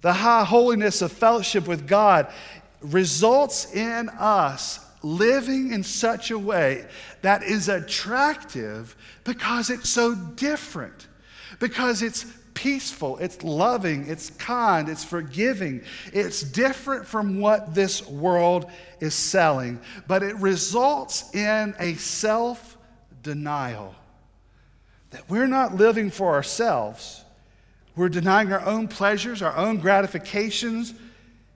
The 0.00 0.12
high 0.12 0.44
holiness 0.44 1.02
of 1.02 1.10
fellowship 1.10 1.66
with 1.66 1.88
God 1.88 2.32
results 2.80 3.74
in 3.74 4.08
us 4.08 4.85
living 5.06 5.72
in 5.72 5.82
such 5.82 6.30
a 6.30 6.38
way 6.38 6.86
that 7.22 7.42
is 7.42 7.68
attractive 7.68 8.96
because 9.24 9.70
it's 9.70 9.88
so 9.88 10.14
different, 10.14 11.06
because 11.60 12.02
it's 12.02 12.26
peaceful, 12.54 13.18
it's 13.18 13.44
loving, 13.44 14.08
it's 14.08 14.30
kind, 14.30 14.88
it's 14.88 15.04
forgiving. 15.04 15.82
It's 16.12 16.42
different 16.42 17.06
from 17.06 17.38
what 17.38 17.74
this 17.74 18.06
world 18.08 18.70
is 18.98 19.14
selling, 19.14 19.78
but 20.08 20.22
it 20.22 20.34
results 20.36 21.34
in 21.34 21.74
a 21.78 21.94
self 21.94 22.76
denial 23.22 23.94
that 25.10 25.28
we're 25.30 25.46
not 25.46 25.76
living 25.76 26.10
for 26.10 26.34
ourselves. 26.34 27.22
We're 27.94 28.08
denying 28.08 28.52
our 28.52 28.64
own 28.64 28.88
pleasures, 28.88 29.40
our 29.40 29.56
own 29.56 29.78
gratifications. 29.78 30.92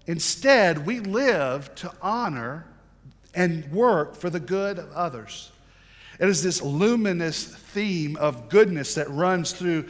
Instead, 0.07 0.87
we 0.87 1.01
live 1.01 1.75
to 1.77 1.93
honor 2.01 2.67
and 3.35 3.71
work 3.73 4.17
for 4.17 4.31
the 4.31 4.41
good 4.41 4.79
of 4.79 4.93
others. 4.93 5.51
It 6.19 6.29
is 6.29 6.43
this 6.43 6.61
luminous 6.61 7.45
theme 7.45 8.17
of 8.17 8.49
goodness 8.49 8.95
that 8.95 9.11
runs 9.11 9.53
through 9.53 9.87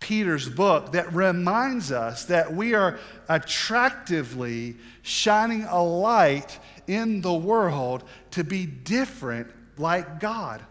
Peter's 0.00 0.48
book 0.48 0.92
that 0.92 1.12
reminds 1.14 1.90
us 1.90 2.26
that 2.26 2.54
we 2.54 2.74
are 2.74 2.98
attractively 3.28 4.76
shining 5.02 5.64
a 5.64 5.82
light 5.82 6.58
in 6.86 7.20
the 7.20 7.32
world 7.32 8.04
to 8.30 8.44
be 8.44 8.66
different 8.66 9.50
like 9.78 10.20
God. 10.20 10.62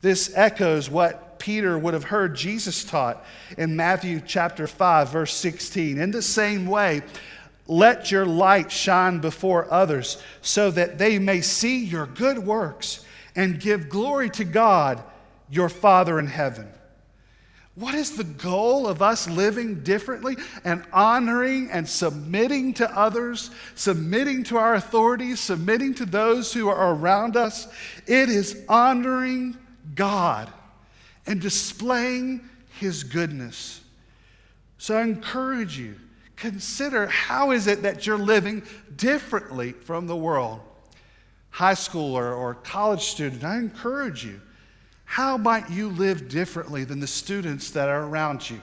This 0.00 0.32
echoes 0.34 0.88
what 0.88 1.38
Peter 1.38 1.78
would 1.78 1.92
have 1.92 2.04
heard 2.04 2.34
Jesus 2.34 2.84
taught 2.84 3.22
in 3.58 3.76
Matthew 3.76 4.20
chapter 4.26 4.66
5 4.66 5.10
verse 5.10 5.34
16. 5.34 5.98
In 5.98 6.10
the 6.10 6.22
same 6.22 6.66
way, 6.66 7.02
let 7.66 8.10
your 8.10 8.26
light 8.26 8.70
shine 8.70 9.20
before 9.20 9.72
others 9.72 10.22
so 10.42 10.70
that 10.70 10.98
they 10.98 11.18
may 11.18 11.40
see 11.40 11.84
your 11.84 12.06
good 12.06 12.38
works 12.38 13.04
and 13.34 13.60
give 13.60 13.88
glory 13.88 14.30
to 14.30 14.44
God, 14.44 15.02
your 15.50 15.68
Father 15.68 16.18
in 16.18 16.26
heaven. 16.26 16.68
What 17.76 17.94
is 17.94 18.16
the 18.16 18.24
goal 18.24 18.86
of 18.86 19.02
us 19.02 19.28
living 19.28 19.82
differently 19.82 20.36
and 20.64 20.84
honoring 20.92 21.70
and 21.72 21.88
submitting 21.88 22.74
to 22.74 22.96
others, 22.96 23.50
submitting 23.74 24.44
to 24.44 24.58
our 24.58 24.74
authorities, 24.74 25.40
submitting 25.40 25.94
to 25.94 26.06
those 26.06 26.52
who 26.52 26.68
are 26.68 26.94
around 26.94 27.36
us? 27.36 27.66
It 28.06 28.28
is 28.28 28.64
honoring 28.68 29.56
God 29.96 30.52
and 31.26 31.40
displaying 31.40 32.48
His 32.78 33.02
goodness. 33.02 33.80
So 34.78 34.96
I 34.96 35.02
encourage 35.02 35.76
you 35.76 35.96
consider 36.36 37.06
how 37.06 37.50
is 37.50 37.66
it 37.66 37.82
that 37.82 38.06
you're 38.06 38.18
living 38.18 38.62
differently 38.96 39.72
from 39.72 40.06
the 40.06 40.16
world? 40.16 40.60
High 41.50 41.74
schooler 41.74 42.36
or 42.36 42.54
college 42.54 43.02
student, 43.04 43.44
I 43.44 43.58
encourage 43.58 44.24
you. 44.24 44.40
How 45.04 45.36
might 45.36 45.70
you 45.70 45.90
live 45.90 46.28
differently 46.28 46.84
than 46.84 47.00
the 47.00 47.06
students 47.06 47.70
that 47.70 47.88
are 47.88 48.04
around 48.04 48.48
you? 48.48 48.60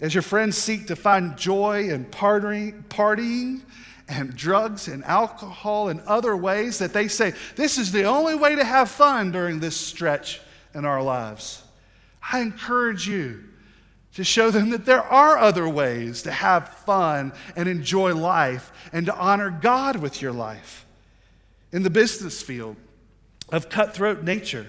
As 0.00 0.14
your 0.14 0.22
friends 0.22 0.56
seek 0.56 0.86
to 0.88 0.96
find 0.96 1.36
joy 1.36 1.90
in 1.90 2.04
partying, 2.06 2.84
partying 2.84 3.62
and 4.08 4.34
drugs 4.34 4.88
and 4.88 5.04
alcohol 5.04 5.88
and 5.88 6.00
other 6.02 6.36
ways 6.36 6.78
that 6.78 6.92
they 6.92 7.08
say, 7.08 7.34
this 7.56 7.78
is 7.78 7.92
the 7.92 8.04
only 8.04 8.34
way 8.34 8.54
to 8.54 8.64
have 8.64 8.90
fun 8.90 9.30
during 9.30 9.60
this 9.60 9.76
stretch 9.76 10.40
in 10.74 10.84
our 10.84 11.02
lives. 11.02 11.62
I 12.32 12.40
encourage 12.40 13.08
you 13.08 13.44
to 14.18 14.24
show 14.24 14.50
them 14.50 14.70
that 14.70 14.84
there 14.84 15.04
are 15.04 15.38
other 15.38 15.68
ways 15.68 16.22
to 16.22 16.32
have 16.32 16.68
fun 16.78 17.32
and 17.54 17.68
enjoy 17.68 18.12
life 18.12 18.72
and 18.92 19.06
to 19.06 19.14
honor 19.14 19.48
God 19.48 19.94
with 19.94 20.20
your 20.20 20.32
life. 20.32 20.84
In 21.70 21.84
the 21.84 21.90
business 21.90 22.42
field 22.42 22.74
of 23.50 23.68
cutthroat 23.68 24.24
nature, 24.24 24.66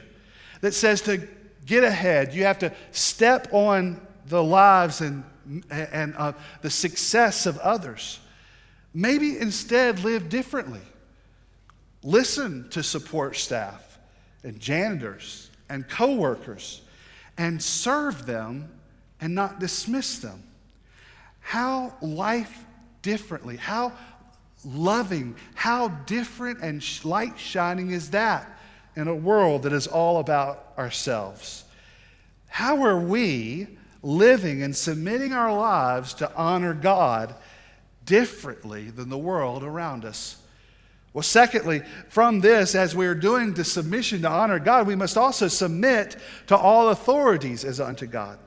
that 0.62 0.76
says 0.76 1.02
to 1.02 1.28
get 1.66 1.84
ahead, 1.84 2.36
you 2.36 2.44
have 2.44 2.60
to 2.60 2.72
step 2.92 3.48
on 3.52 4.00
the 4.28 4.44
lives 4.44 5.02
and, 5.02 5.24
and 5.72 6.14
uh, 6.16 6.34
the 6.62 6.70
success 6.70 7.48
of 7.48 7.58
others. 7.58 8.20
Maybe 8.94 9.36
instead 9.40 10.04
live 10.04 10.30
differently. 10.30 10.84
Listen 12.04 12.70
to 12.70 12.84
support 12.84 13.36
staff 13.36 13.98
and 14.44 14.60
janitors 14.60 15.50
and 15.70 15.90
coworkers 15.90 16.84
and 17.36 17.60
serve 17.60 18.28
them 18.28 18.70
and 19.22 19.36
not 19.36 19.60
dismiss 19.60 20.20
them. 20.20 20.44
How 21.40 21.96
life 22.02 22.66
differently, 23.02 23.58
how 23.58 23.94
loving, 24.66 25.36
how 25.56 25.88
different 25.88 26.60
and 26.62 26.84
light 27.06 27.40
shining 27.40 27.92
is 27.92 28.12
that 28.12 28.60
in 28.96 29.08
a 29.08 29.16
world 29.16 29.64
that 29.64 29.74
is 29.74 29.88
all 29.88 30.20
about 30.20 30.74
ourselves? 30.78 31.64
How 32.48 32.84
are 32.84 33.00
we 33.00 33.68
living 34.02 34.64
and 34.64 34.76
submitting 34.76 35.34
our 35.34 35.54
lives 35.54 36.14
to 36.16 36.34
honor 36.36 36.74
God 36.74 37.36
differently 38.06 38.90
than 38.90 39.10
the 39.10 39.18
world 39.18 39.64
around 39.64 40.06
us? 40.06 40.38
Well, 41.14 41.24
secondly, 41.24 41.82
from 42.10 42.40
this, 42.40 42.76
as 42.76 42.96
we 42.96 43.08
are 43.08 43.16
doing 43.16 43.54
the 43.54 43.64
submission 43.64 44.22
to 44.22 44.30
honor 44.30 44.60
God, 44.60 44.86
we 44.86 44.96
must 44.96 45.18
also 45.18 45.48
submit 45.48 46.16
to 46.48 46.56
all 46.56 46.90
authorities 46.90 47.66
as 47.66 47.80
unto 47.80 48.06
God. 48.06 48.38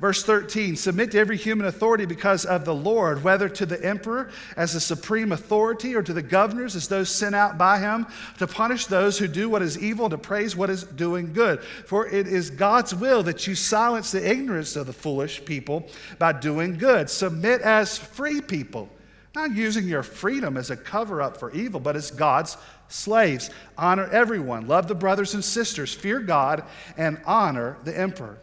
Verse 0.00 0.24
13 0.24 0.76
Submit 0.76 1.12
to 1.12 1.18
every 1.18 1.36
human 1.36 1.66
authority 1.66 2.04
because 2.04 2.44
of 2.44 2.64
the 2.64 2.74
Lord, 2.74 3.22
whether 3.22 3.48
to 3.48 3.66
the 3.66 3.82
emperor 3.84 4.30
as 4.56 4.72
the 4.72 4.80
supreme 4.80 5.30
authority 5.30 5.94
or 5.94 6.02
to 6.02 6.12
the 6.12 6.22
governors 6.22 6.74
as 6.74 6.88
those 6.88 7.08
sent 7.08 7.34
out 7.34 7.56
by 7.56 7.78
him 7.78 8.06
to 8.38 8.46
punish 8.46 8.86
those 8.86 9.18
who 9.18 9.28
do 9.28 9.48
what 9.48 9.62
is 9.62 9.78
evil 9.78 10.10
to 10.10 10.18
praise 10.18 10.56
what 10.56 10.70
is 10.70 10.82
doing 10.82 11.32
good. 11.32 11.62
For 11.62 12.06
it 12.08 12.26
is 12.26 12.50
God's 12.50 12.94
will 12.94 13.22
that 13.24 13.46
you 13.46 13.54
silence 13.54 14.10
the 14.10 14.28
ignorance 14.28 14.74
of 14.74 14.86
the 14.86 14.92
foolish 14.92 15.44
people 15.44 15.88
by 16.18 16.32
doing 16.32 16.76
good. 16.76 17.08
Submit 17.08 17.60
as 17.60 17.96
free 17.96 18.40
people, 18.40 18.88
not 19.34 19.52
using 19.52 19.86
your 19.86 20.02
freedom 20.02 20.56
as 20.56 20.70
a 20.70 20.76
cover 20.76 21.22
up 21.22 21.36
for 21.36 21.52
evil, 21.52 21.78
but 21.78 21.94
as 21.94 22.10
God's 22.10 22.56
slaves. 22.88 23.50
Honor 23.78 24.08
everyone, 24.10 24.66
love 24.66 24.88
the 24.88 24.94
brothers 24.94 25.34
and 25.34 25.44
sisters, 25.44 25.94
fear 25.94 26.18
God, 26.18 26.64
and 26.96 27.20
honor 27.24 27.78
the 27.84 27.96
emperor. 27.96 28.38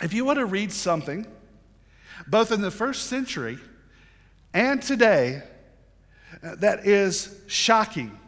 If 0.00 0.12
you 0.12 0.24
want 0.24 0.38
to 0.38 0.46
read 0.46 0.72
something, 0.72 1.26
both 2.26 2.52
in 2.52 2.60
the 2.60 2.70
first 2.70 3.06
century 3.06 3.58
and 4.54 4.82
today, 4.82 5.42
uh, 6.42 6.56
that 6.56 6.86
is 6.86 7.40
shocking, 7.46 8.18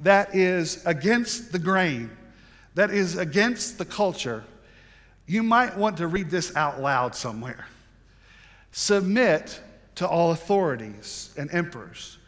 that 0.00 0.34
is 0.34 0.84
against 0.86 1.52
the 1.52 1.58
grain, 1.58 2.10
that 2.74 2.90
is 2.90 3.16
against 3.16 3.78
the 3.78 3.84
culture, 3.84 4.44
you 5.26 5.42
might 5.42 5.76
want 5.76 5.98
to 5.98 6.06
read 6.06 6.30
this 6.30 6.54
out 6.56 6.80
loud 6.80 7.14
somewhere. 7.14 7.66
Submit 8.72 9.60
to 9.96 10.08
all 10.08 10.30
authorities 10.30 11.34
and 11.36 11.52
emperors. 11.52 12.18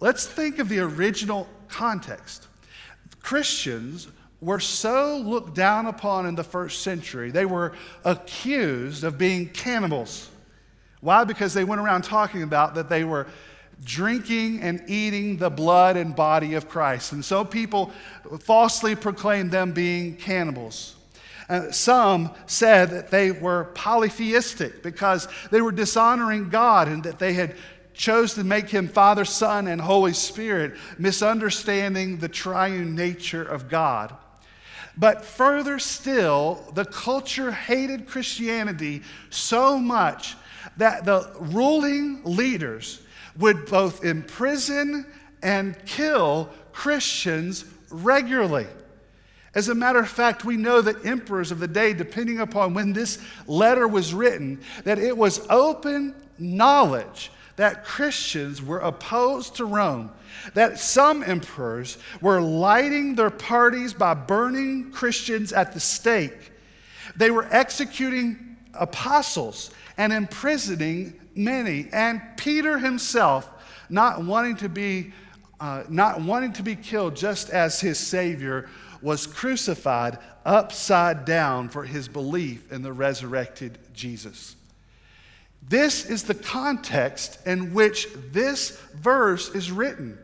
Let's 0.00 0.26
think 0.26 0.58
of 0.58 0.68
the 0.68 0.80
original 0.80 1.48
context. 1.68 2.46
Christians 3.20 4.08
were 4.44 4.60
so 4.60 5.16
looked 5.16 5.54
down 5.54 5.86
upon 5.86 6.26
in 6.26 6.34
the 6.34 6.44
first 6.44 6.82
century. 6.82 7.30
They 7.30 7.46
were 7.46 7.72
accused 8.04 9.02
of 9.02 9.16
being 9.16 9.48
cannibals. 9.48 10.30
Why? 11.00 11.24
Because 11.24 11.54
they 11.54 11.64
went 11.64 11.80
around 11.80 12.02
talking 12.02 12.42
about 12.42 12.74
that 12.74 12.90
they 12.90 13.04
were 13.04 13.26
drinking 13.84 14.60
and 14.60 14.82
eating 14.86 15.38
the 15.38 15.50
blood 15.50 15.96
and 15.96 16.14
body 16.14 16.54
of 16.54 16.68
Christ. 16.68 17.12
And 17.12 17.24
so 17.24 17.44
people 17.44 17.90
falsely 18.40 18.94
proclaimed 18.94 19.50
them 19.50 19.72
being 19.72 20.16
cannibals. 20.16 20.94
Uh, 21.48 21.70
some 21.70 22.30
said 22.46 22.90
that 22.90 23.10
they 23.10 23.30
were 23.30 23.64
polytheistic 23.74 24.82
because 24.82 25.26
they 25.50 25.60
were 25.60 25.72
dishonoring 25.72 26.48
God 26.48 26.88
and 26.88 27.02
that 27.04 27.18
they 27.18 27.32
had 27.34 27.54
chose 27.92 28.34
to 28.34 28.44
make 28.44 28.68
him 28.68 28.88
Father, 28.88 29.24
Son, 29.24 29.68
and 29.68 29.80
Holy 29.80 30.12
Spirit, 30.12 30.74
misunderstanding 30.98 32.18
the 32.18 32.28
triune 32.28 32.94
nature 32.94 33.44
of 33.44 33.68
God. 33.68 34.14
But 34.96 35.24
further 35.24 35.78
still, 35.78 36.70
the 36.74 36.84
culture 36.84 37.50
hated 37.50 38.06
Christianity 38.06 39.02
so 39.30 39.78
much 39.78 40.36
that 40.76 41.04
the 41.04 41.30
ruling 41.38 42.22
leaders 42.24 43.02
would 43.36 43.66
both 43.66 44.04
imprison 44.04 45.06
and 45.42 45.76
kill 45.84 46.50
Christians 46.72 47.64
regularly. 47.90 48.66
As 49.54 49.68
a 49.68 49.74
matter 49.74 50.00
of 50.00 50.08
fact, 50.08 50.44
we 50.44 50.56
know 50.56 50.80
that 50.80 51.06
emperors 51.06 51.52
of 51.52 51.60
the 51.60 51.68
day, 51.68 51.92
depending 51.92 52.40
upon 52.40 52.74
when 52.74 52.92
this 52.92 53.18
letter 53.46 53.86
was 53.86 54.12
written, 54.12 54.60
that 54.84 54.98
it 54.98 55.16
was 55.16 55.46
open 55.48 56.14
knowledge 56.38 57.30
that 57.56 57.84
Christians 57.84 58.62
were 58.62 58.80
opposed 58.80 59.56
to 59.56 59.64
Rome, 59.64 60.10
that 60.54 60.78
some 60.78 61.22
emperors 61.22 61.98
were 62.20 62.40
lighting 62.40 63.14
their 63.14 63.30
parties 63.30 63.94
by 63.94 64.14
burning 64.14 64.90
Christians 64.90 65.52
at 65.52 65.72
the 65.72 65.80
stake. 65.80 66.52
They 67.16 67.30
were 67.30 67.46
executing 67.50 68.56
apostles 68.74 69.70
and 69.96 70.12
imprisoning 70.12 71.20
many. 71.34 71.88
And 71.92 72.20
Peter 72.36 72.78
himself, 72.78 73.48
not 73.88 74.24
wanting 74.24 74.56
to 74.56 74.68
be, 74.68 75.12
uh, 75.60 75.84
not 75.88 76.20
wanting 76.20 76.52
to 76.54 76.62
be 76.62 76.74
killed 76.74 77.14
just 77.14 77.50
as 77.50 77.80
his 77.80 77.98
Savior, 77.98 78.68
was 79.00 79.26
crucified 79.26 80.18
upside 80.44 81.24
down 81.24 81.68
for 81.68 81.84
his 81.84 82.08
belief 82.08 82.72
in 82.72 82.82
the 82.82 82.92
resurrected 82.92 83.78
Jesus. 83.92 84.56
This 85.68 86.04
is 86.04 86.24
the 86.24 86.34
context 86.34 87.46
in 87.46 87.72
which 87.72 88.08
this 88.32 88.78
verse 88.94 89.54
is 89.54 89.70
written. 89.70 90.18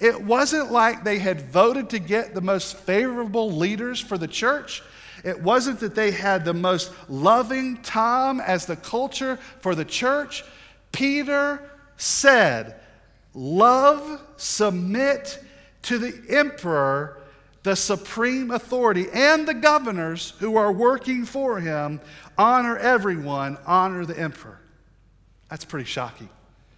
It 0.00 0.20
wasn't 0.22 0.72
like 0.72 1.04
they 1.04 1.18
had 1.18 1.50
voted 1.50 1.90
to 1.90 1.98
get 1.98 2.34
the 2.34 2.40
most 2.40 2.76
favorable 2.76 3.50
leaders 3.50 4.00
for 4.00 4.18
the 4.18 4.28
church. 4.28 4.82
It 5.24 5.42
wasn't 5.42 5.80
that 5.80 5.94
they 5.94 6.10
had 6.10 6.44
the 6.44 6.54
most 6.54 6.92
loving 7.08 7.82
time 7.82 8.40
as 8.40 8.66
the 8.66 8.76
culture 8.76 9.38
for 9.60 9.74
the 9.74 9.84
church. 9.84 10.44
Peter 10.92 11.68
said, 11.96 12.80
Love, 13.34 14.22
submit 14.36 15.42
to 15.82 15.98
the 15.98 16.20
emperor, 16.34 17.22
the 17.62 17.76
supreme 17.76 18.50
authority, 18.50 19.06
and 19.12 19.46
the 19.46 19.54
governors 19.54 20.32
who 20.38 20.56
are 20.56 20.72
working 20.72 21.24
for 21.24 21.60
him. 21.60 22.00
Honor 22.38 22.76
everyone, 22.78 23.58
honor 23.66 24.04
the 24.04 24.18
emperor. 24.18 24.60
That's 25.48 25.64
pretty 25.64 25.86
shocking. 25.86 26.28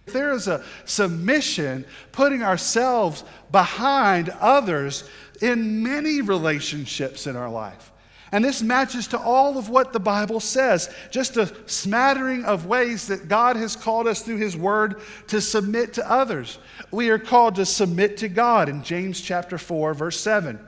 There 0.05 0.31
is 0.31 0.47
a 0.47 0.63
submission, 0.85 1.85
putting 2.11 2.43
ourselves 2.43 3.23
behind 3.51 4.29
others 4.39 5.07
in 5.41 5.83
many 5.83 6.21
relationships 6.21 7.27
in 7.27 7.35
our 7.35 7.49
life. 7.49 7.91
And 8.31 8.45
this 8.45 8.61
matches 8.61 9.07
to 9.07 9.19
all 9.19 9.57
of 9.57 9.69
what 9.69 9.91
the 9.91 9.99
Bible 9.99 10.39
says, 10.39 10.93
just 11.09 11.37
a 11.37 11.51
smattering 11.67 12.45
of 12.45 12.67
ways 12.67 13.07
that 13.07 13.27
God 13.27 13.55
has 13.55 13.75
called 13.75 14.07
us 14.07 14.21
through 14.21 14.37
His 14.37 14.55
Word 14.55 15.01
to 15.27 15.41
submit 15.41 15.93
to 15.93 16.09
others. 16.09 16.59
We 16.91 17.09
are 17.09 17.17
called 17.17 17.55
to 17.55 17.65
submit 17.65 18.17
to 18.17 18.29
God 18.29 18.69
in 18.69 18.83
James 18.83 19.19
chapter 19.19 19.57
4, 19.57 19.95
verse 19.95 20.19
7. 20.19 20.59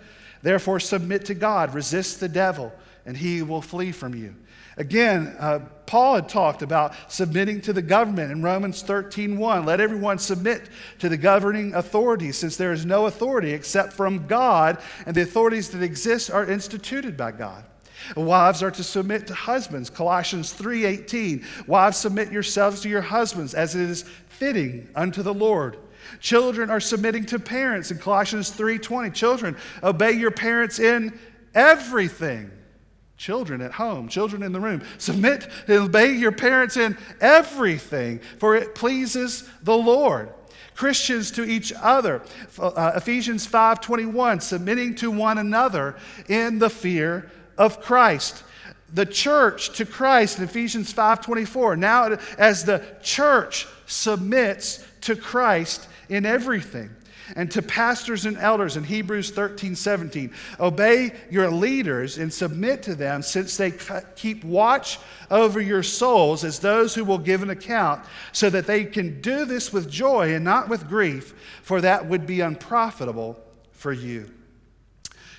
Therefore, 0.41 0.79
submit 0.79 1.25
to 1.25 1.35
God, 1.35 1.75
resist 1.75 2.19
the 2.19 2.29
devil, 2.29 2.73
and 3.05 3.15
he 3.15 3.43
will 3.43 3.61
flee 3.61 3.91
from 3.91 4.15
you. 4.15 4.33
Again, 4.81 5.35
uh, 5.37 5.59
Paul 5.85 6.15
had 6.15 6.27
talked 6.27 6.63
about 6.63 6.95
submitting 7.07 7.61
to 7.61 7.71
the 7.71 7.83
government 7.83 8.31
in 8.31 8.41
Romans 8.41 8.81
13:1. 8.81 9.63
Let 9.63 9.79
everyone 9.79 10.17
submit 10.17 10.69
to 10.97 11.07
the 11.07 11.17
governing 11.17 11.75
authorities, 11.75 12.39
since 12.39 12.57
there 12.57 12.73
is 12.73 12.83
no 12.83 13.05
authority 13.05 13.51
except 13.51 13.93
from 13.93 14.25
God, 14.25 14.79
and 15.05 15.15
the 15.15 15.21
authorities 15.21 15.69
that 15.69 15.83
exist 15.83 16.31
are 16.31 16.43
instituted 16.43 17.15
by 17.15 17.31
God. 17.31 17.63
Wives 18.15 18.63
are 18.63 18.71
to 18.71 18.83
submit 18.83 19.27
to 19.27 19.35
husbands. 19.35 19.91
Colossians 19.91 20.51
3:18. 20.51 21.45
Wives, 21.67 21.97
submit 21.97 22.31
yourselves 22.31 22.81
to 22.81 22.89
your 22.89 23.03
husbands 23.03 23.53
as 23.53 23.75
it 23.75 23.87
is 23.87 24.03
fitting 24.29 24.89
unto 24.95 25.21
the 25.21 25.33
Lord. 25.33 25.77
Children 26.21 26.71
are 26.71 26.79
submitting 26.79 27.25
to 27.25 27.37
parents 27.37 27.91
in 27.91 27.99
Colossians 27.99 28.49
3:20. 28.49 29.11
Children, 29.11 29.55
obey 29.83 30.13
your 30.13 30.31
parents 30.31 30.79
in 30.79 31.13
everything 31.53 32.49
Children 33.21 33.61
at 33.61 33.73
home, 33.73 34.07
children 34.07 34.41
in 34.41 34.51
the 34.51 34.59
room, 34.59 34.81
submit 34.97 35.47
and 35.67 35.77
obey 35.77 36.11
your 36.13 36.31
parents 36.31 36.75
in 36.75 36.97
everything, 37.19 38.19
for 38.39 38.55
it 38.55 38.73
pleases 38.73 39.47
the 39.61 39.77
Lord. 39.77 40.29
Christians 40.73 41.29
to 41.33 41.43
each 41.43 41.71
other. 41.79 42.23
Uh, 42.57 42.93
Ephesians 42.95 43.45
5:21, 43.45 44.39
submitting 44.39 44.95
to 44.95 45.11
one 45.11 45.37
another 45.37 45.97
in 46.29 46.57
the 46.57 46.71
fear 46.71 47.29
of 47.59 47.79
Christ. 47.79 48.41
The 48.91 49.05
church 49.05 49.77
to 49.77 49.85
Christ 49.85 50.39
in 50.39 50.45
Ephesians 50.45 50.91
5:24. 50.91 51.75
Now 51.75 52.17
as 52.39 52.65
the 52.65 52.83
church 53.03 53.67
submits 53.85 54.83
to 55.01 55.15
Christ 55.15 55.87
in 56.09 56.25
everything 56.25 56.89
and 57.35 57.51
to 57.51 57.61
pastors 57.61 58.25
and 58.25 58.37
elders 58.37 58.77
in 58.77 58.83
Hebrews 58.83 59.31
13, 59.31 59.75
17. 59.75 60.33
Obey 60.59 61.13
your 61.29 61.49
leaders 61.49 62.17
and 62.17 62.33
submit 62.33 62.83
to 62.83 62.95
them, 62.95 63.21
since 63.21 63.57
they 63.57 63.73
keep 64.15 64.43
watch 64.43 64.99
over 65.29 65.59
your 65.59 65.83
souls 65.83 66.43
as 66.43 66.59
those 66.59 66.95
who 66.95 67.03
will 67.03 67.17
give 67.17 67.43
an 67.43 67.49
account, 67.49 68.03
so 68.31 68.49
that 68.49 68.67
they 68.67 68.85
can 68.85 69.21
do 69.21 69.45
this 69.45 69.71
with 69.71 69.89
joy 69.89 70.33
and 70.33 70.45
not 70.45 70.69
with 70.69 70.87
grief, 70.87 71.33
for 71.63 71.81
that 71.81 72.07
would 72.07 72.25
be 72.25 72.41
unprofitable 72.41 73.39
for 73.71 73.91
you. 73.91 74.29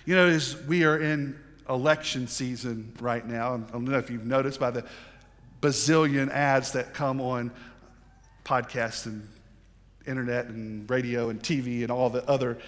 You 0.05 0.17
know, 0.17 0.27
as 0.27 0.57
we 0.67 0.85
are 0.85 0.99
in 0.99 1.39
election 1.69 2.27
season 2.27 2.93
right 3.01 3.27
now. 3.27 3.55
I 3.55 3.59
don't 3.73 3.85
know 3.85 3.99
if 3.99 4.11
you've 4.11 4.27
noticed 4.27 4.61
by 4.61 4.71
the 4.71 4.85
bazillion 5.61 6.31
ads 6.31 6.73
that 6.73 6.93
come 6.95 7.21
on 7.21 7.53
podcasts 8.45 9.07
and 9.07 9.29
internet 10.07 10.47
and 10.47 10.89
radio 10.89 11.31
and 11.31 11.41
TV 11.43 11.83
and 11.83 11.91
all 11.91 12.11
the 12.11 12.25
other. 12.29 12.59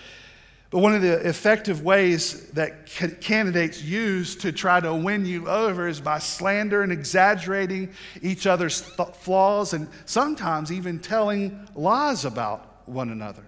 But 0.70 0.80
one 0.80 0.94
of 0.94 1.02
the 1.02 1.26
effective 1.28 1.82
ways 1.82 2.48
that 2.50 2.86
candidates 3.20 3.80
use 3.80 4.34
to 4.36 4.50
try 4.50 4.80
to 4.80 4.92
win 4.92 5.24
you 5.24 5.48
over 5.48 5.86
is 5.86 6.00
by 6.00 6.18
slander 6.18 6.82
and 6.82 6.90
exaggerating 6.90 7.92
each 8.22 8.46
other's 8.46 8.82
th- 8.96 9.10
flaws 9.10 9.72
and 9.72 9.86
sometimes 10.04 10.72
even 10.72 10.98
telling 10.98 11.68
lies 11.76 12.24
about 12.24 12.88
one 12.88 13.10
another. 13.10 13.44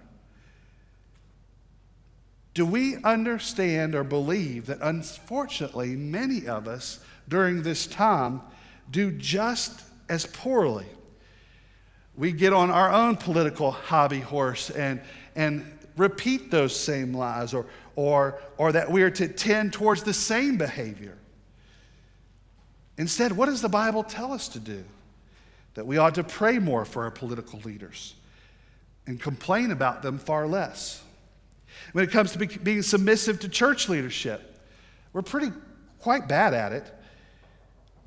Do 2.53 2.65
we 2.65 2.95
understand 3.03 3.93
or 3.93 4.03
believe 4.03 4.67
that 4.67 4.79
unfortunately 4.81 5.95
many 5.95 6.47
of 6.47 6.67
us 6.67 6.99
during 7.27 7.61
this 7.61 7.87
time 7.87 8.41
do 8.89 9.11
just 9.11 9.83
as 10.07 10.25
poorly? 10.25 10.87
We 12.17 12.31
get 12.31 12.51
on 12.51 12.71
our 12.71 12.91
own 12.91 13.15
political 13.15 13.71
hobby 13.71 14.19
horse 14.19 14.71
and, 14.71 14.99
and 15.35 15.71
repeat 15.95 16.49
those 16.49 16.75
same 16.75 17.13
lies 17.13 17.53
or, 17.53 17.67
or, 17.95 18.39
or 18.57 18.71
that 18.71 18.91
we 18.91 19.03
are 19.03 19.11
to 19.11 19.27
tend 19.27 19.73
towards 19.73 20.03
the 20.03 20.13
same 20.13 20.57
behavior. 20.57 21.17
Instead, 22.97 23.31
what 23.31 23.45
does 23.45 23.61
the 23.61 23.69
Bible 23.69 24.03
tell 24.03 24.33
us 24.33 24.47
to 24.49 24.59
do? 24.59 24.83
That 25.75 25.85
we 25.85 25.97
ought 25.97 26.15
to 26.15 26.23
pray 26.23 26.57
more 26.57 26.85
for 26.85 27.03
our 27.03 27.11
political 27.11 27.59
leaders 27.59 28.15
and 29.05 29.21
complain 29.21 29.71
about 29.71 30.01
them 30.01 30.17
far 30.17 30.47
less. 30.47 31.03
When 31.93 32.03
it 32.03 32.11
comes 32.11 32.31
to 32.31 32.39
be, 32.39 32.47
being 32.47 32.81
submissive 32.81 33.39
to 33.41 33.49
church 33.49 33.87
leadership, 33.87 34.59
we're 35.13 35.21
pretty 35.21 35.51
quite 35.99 36.27
bad 36.27 36.55
at 36.55 36.71
it. 36.71 36.91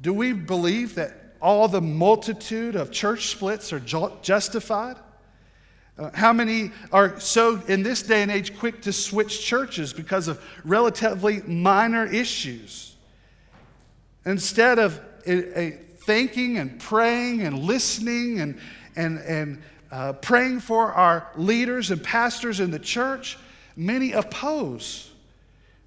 Do 0.00 0.12
we 0.12 0.32
believe 0.32 0.96
that 0.96 1.19
all 1.40 1.68
the 1.68 1.80
multitude 1.80 2.76
of 2.76 2.90
church 2.90 3.28
splits 3.28 3.72
are 3.72 3.80
justified? 3.80 4.96
Uh, 5.98 6.10
how 6.14 6.32
many 6.32 6.70
are 6.92 7.20
so, 7.20 7.60
in 7.68 7.82
this 7.82 8.02
day 8.02 8.22
and 8.22 8.30
age, 8.30 8.58
quick 8.58 8.80
to 8.82 8.92
switch 8.92 9.44
churches 9.44 9.92
because 9.92 10.28
of 10.28 10.42
relatively 10.64 11.42
minor 11.42 12.06
issues? 12.06 12.96
Instead 14.24 14.78
of 14.78 15.00
a, 15.26 15.58
a 15.58 15.70
thinking 15.98 16.58
and 16.58 16.80
praying 16.80 17.42
and 17.42 17.58
listening 17.58 18.40
and, 18.40 18.58
and, 18.96 19.18
and 19.18 19.62
uh, 19.92 20.12
praying 20.14 20.60
for 20.60 20.92
our 20.92 21.30
leaders 21.36 21.90
and 21.90 22.02
pastors 22.02 22.60
in 22.60 22.70
the 22.70 22.78
church, 22.78 23.38
many 23.76 24.12
oppose. 24.12 25.09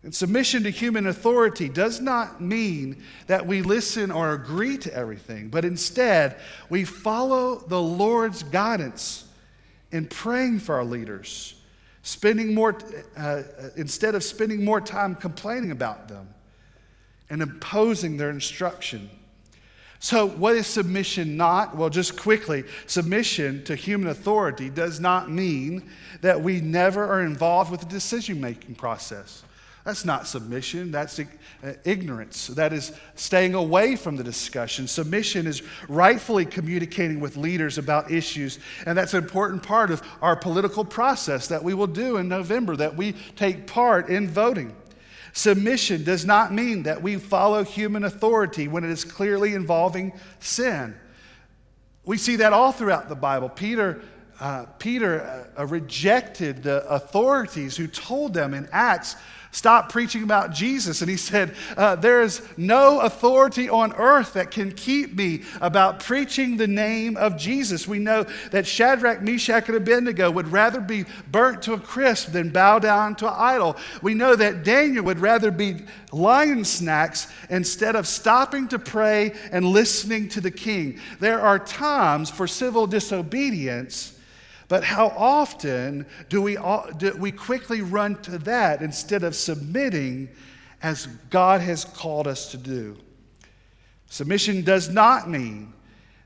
And 0.04 0.14
submission 0.14 0.64
to 0.64 0.70
human 0.70 1.08
authority 1.08 1.70
does 1.70 2.02
not 2.02 2.42
mean 2.42 3.02
that 3.28 3.48
we 3.48 3.62
listen 3.62 4.12
or 4.12 4.34
agree 4.34 4.78
to 4.80 4.94
everything, 4.94 5.48
but 5.48 5.64
instead 5.64 6.36
we 6.70 6.84
follow 6.84 7.56
the 7.56 7.82
Lord's 7.82 8.44
guidance 8.44 9.26
in 9.94 10.06
praying 10.08 10.60
for 10.60 10.76
our 10.76 10.84
leaders, 10.84 11.56
spending 12.02 12.54
more, 12.54 12.78
uh, 13.16 13.44
instead 13.78 14.14
of 14.14 14.24
spending 14.26 14.66
more 14.66 14.82
time 14.82 15.16
complaining 15.16 15.72
about 15.72 16.10
them 16.10 16.28
and 17.30 17.42
imposing 17.42 18.18
their 18.18 18.30
instruction. 18.30 19.10
So, 20.00 20.28
what 20.28 20.58
is 20.58 20.68
submission 20.68 21.38
not? 21.38 21.78
Well, 21.78 21.90
just 21.90 22.20
quickly, 22.20 22.66
submission 22.88 23.64
to 23.64 23.76
human 23.76 24.10
authority 24.10 24.70
does 24.70 25.00
not 25.00 25.32
mean 25.32 25.90
that 26.20 26.42
we 26.42 26.60
never 26.60 27.06
are 27.06 27.22
involved 27.22 27.72
with 27.72 27.80
the 27.80 27.86
decision 27.86 28.42
making 28.42 28.76
process. 28.76 29.44
That's 29.84 30.06
not 30.06 30.28
submission, 30.28 30.92
that's 30.92 31.20
uh, 31.20 31.74
ignorance. 31.84 32.48
That 32.48 32.72
is 32.72 32.94
staying 33.16 33.54
away 33.54 33.98
from 33.98 34.16
the 34.16 34.24
discussion. 34.24 34.88
Submission 34.88 35.46
is 35.46 35.62
rightfully 35.90 36.46
communicating 36.46 37.20
with 37.20 37.36
leaders 37.36 37.78
about 37.78 38.10
issues, 38.10 38.60
and 38.86 38.98
that's 38.98 39.14
an 39.14 39.22
important 39.22 39.62
part 39.62 39.92
of 39.92 40.02
our 40.22 40.38
political 40.38 40.86
process 40.86 41.48
that 41.48 41.62
we 41.62 41.74
will 41.74 41.88
do 41.88 42.16
in 42.16 42.30
November, 42.30 42.78
that 42.78 42.96
we 42.96 43.12
take 43.36 43.68
part 43.68 44.08
in 44.08 44.30
voting. 44.30 44.74
Submission 45.34 46.06
does 46.06 46.26
not 46.26 46.54
mean 46.54 46.84
that 46.84 47.02
we 47.02 47.18
follow 47.18 47.64
human 47.64 48.06
authority 48.06 48.70
when 48.70 48.86
it 48.86 48.90
is 48.90 49.04
clearly 49.04 49.54
involving 49.54 50.14
sin. 50.40 50.96
We 52.06 52.18
see 52.18 52.38
that 52.38 52.54
all 52.54 52.72
throughout 52.72 53.10
the 53.10 53.16
Bible. 53.16 53.50
Peter, 53.50 54.02
uh, 54.40 54.66
Peter 54.80 55.50
uh, 55.58 55.66
rejected 55.66 56.64
the 56.64 56.88
authorities 56.88 57.76
who 57.76 57.88
told 57.88 58.34
them 58.34 58.54
in 58.54 58.70
Acts 58.72 59.16
Stop 59.54 59.92
preaching 59.92 60.24
about 60.24 60.52
Jesus. 60.52 61.02
And 61.02 61.10
he 61.12 61.16
said, 61.16 61.54
uh, 61.78 61.96
There 61.96 62.24
is 62.24 62.42
no 62.58 63.02
authority 63.02 63.70
on 63.70 63.94
earth 63.94 64.34
that 64.34 64.50
can 64.50 64.72
keep 64.72 65.14
me 65.14 65.44
about 65.62 66.00
preaching 66.00 66.58
the 66.58 66.66
name 66.66 67.16
of 67.18 67.38
Jesus. 67.38 67.88
We 67.88 68.00
know 68.00 68.26
that 68.50 68.66
Shadrach, 68.66 69.22
Meshach, 69.22 69.68
and 69.68 69.78
Abednego 69.78 70.32
would 70.32 70.48
rather 70.48 70.82
be 70.82 71.06
burnt 71.32 71.62
to 71.62 71.74
a 71.74 71.80
crisp 71.80 72.32
than 72.32 72.50
bow 72.50 72.80
down 72.80 73.14
to 73.18 73.28
an 73.28 73.36
idol. 73.38 73.78
We 74.02 74.16
know 74.16 74.36
that 74.36 74.64
Daniel 74.64 75.06
would 75.06 75.20
rather 75.20 75.52
be 75.52 75.82
lion 76.12 76.66
snacks 76.66 77.28
instead 77.52 77.96
of 77.96 78.08
stopping 78.08 78.68
to 78.70 78.80
pray 78.80 79.34
and 79.52 79.68
listening 79.68 80.30
to 80.30 80.42
the 80.42 80.50
king. 80.50 81.00
There 81.20 81.40
are 81.40 81.60
times 81.60 82.32
for 82.32 82.48
civil 82.48 82.88
disobedience 82.88 84.13
but 84.74 84.84
how 84.84 85.10
often 85.10 86.08
do 86.30 86.42
we, 86.42 86.58
do 86.98 87.16
we 87.20 87.32
quickly 87.32 87.84
run 87.84 88.20
to 88.24 88.40
that 88.40 88.82
instead 88.82 89.22
of 89.22 89.36
submitting 89.36 90.30
as 90.82 91.06
God 91.30 91.62
has 91.62 91.86
called 91.86 92.28
us 92.28 92.50
to 92.50 92.58
do? 92.58 92.98
Submission 94.08 94.64
does 94.64 94.90
not 94.90 95.30
mean 95.30 95.74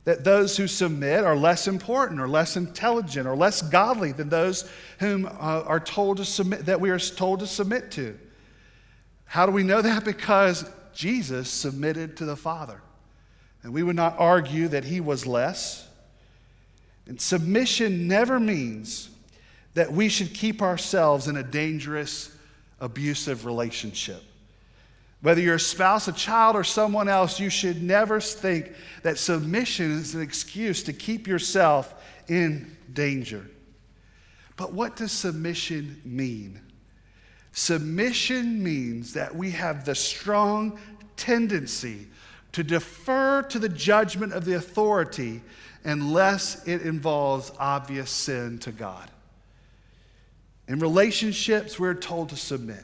that 0.05 0.23
those 0.23 0.55
who 0.55 0.65
submit 0.65 1.25
are 1.25 1.35
less 1.35 1.67
important 1.67 2.21
or 2.21 2.29
less 2.29 2.55
intelligent 2.55 3.27
or 3.27 3.35
less 3.35 3.61
godly 3.61 4.13
than 4.13 4.29
those 4.29 4.71
whom 5.01 5.25
uh, 5.25 5.29
are 5.65 5.81
told 5.81 6.15
to 6.15 6.23
submit 6.23 6.67
that 6.67 6.79
we 6.79 6.89
are 6.89 6.99
told 6.99 7.41
to 7.41 7.47
submit 7.47 7.91
to. 7.91 8.17
How 9.25 9.45
do 9.45 9.51
we 9.51 9.63
know 9.63 9.81
that? 9.81 10.05
Because 10.05 10.63
Jesus 10.93 11.49
submitted 11.49 12.15
to 12.15 12.23
the 12.23 12.37
Father. 12.37 12.81
And 13.63 13.73
we 13.73 13.83
would 13.83 13.97
not 13.97 14.15
argue 14.17 14.69
that 14.69 14.85
he 14.85 15.01
was 15.01 15.27
less 15.27 15.86
and 17.07 17.19
submission 17.19 18.07
never 18.07 18.39
means 18.39 19.09
that 19.73 19.91
we 19.91 20.09
should 20.09 20.33
keep 20.33 20.61
ourselves 20.61 21.27
in 21.27 21.37
a 21.37 21.43
dangerous, 21.43 22.35
abusive 22.79 23.45
relationship. 23.45 24.23
Whether 25.21 25.41
you're 25.41 25.55
a 25.55 25.59
spouse, 25.59 26.07
a 26.07 26.11
child, 26.11 26.55
or 26.55 26.63
someone 26.63 27.07
else, 27.07 27.39
you 27.39 27.49
should 27.49 27.81
never 27.81 28.19
think 28.19 28.71
that 29.03 29.17
submission 29.17 29.91
is 29.91 30.15
an 30.15 30.21
excuse 30.21 30.83
to 30.83 30.93
keep 30.93 31.27
yourself 31.27 31.93
in 32.27 32.75
danger. 32.93 33.45
But 34.57 34.73
what 34.73 34.95
does 34.95 35.11
submission 35.11 36.01
mean? 36.03 36.61
Submission 37.51 38.63
means 38.63 39.13
that 39.13 39.35
we 39.35 39.51
have 39.51 39.85
the 39.85 39.95
strong 39.95 40.79
tendency 41.15 42.07
to 42.51 42.63
defer 42.63 43.41
to 43.43 43.59
the 43.59 43.69
judgment 43.69 44.33
of 44.33 44.45
the 44.45 44.53
authority 44.53 45.41
unless 45.87 46.67
it 46.67 46.81
involves 46.81 47.51
obvious 47.57 48.11
sin 48.11 48.59
to 48.59 48.71
God. 48.71 49.09
In 50.67 50.79
relationships, 50.79 51.79
we're 51.79 51.93
told 51.93 52.29
to 52.29 52.35
submit. 52.35 52.83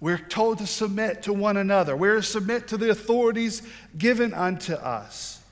We're 0.00 0.18
told 0.18 0.58
to 0.58 0.66
submit 0.66 1.24
to 1.24 1.32
one 1.32 1.56
another. 1.56 1.96
We're 1.96 2.16
to 2.16 2.22
submit 2.22 2.68
to 2.68 2.76
the 2.76 2.90
authorities 2.90 3.62
given 3.96 4.32
unto 4.32 4.74
us. 4.74 5.42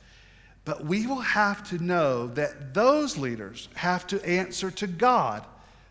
But 0.64 0.84
we 0.84 1.08
will 1.08 1.20
have 1.20 1.68
to 1.70 1.82
know 1.82 2.28
that 2.28 2.72
those 2.72 3.18
leaders 3.18 3.68
have 3.74 4.06
to 4.08 4.24
answer 4.24 4.70
to 4.70 4.86
God 4.86 5.44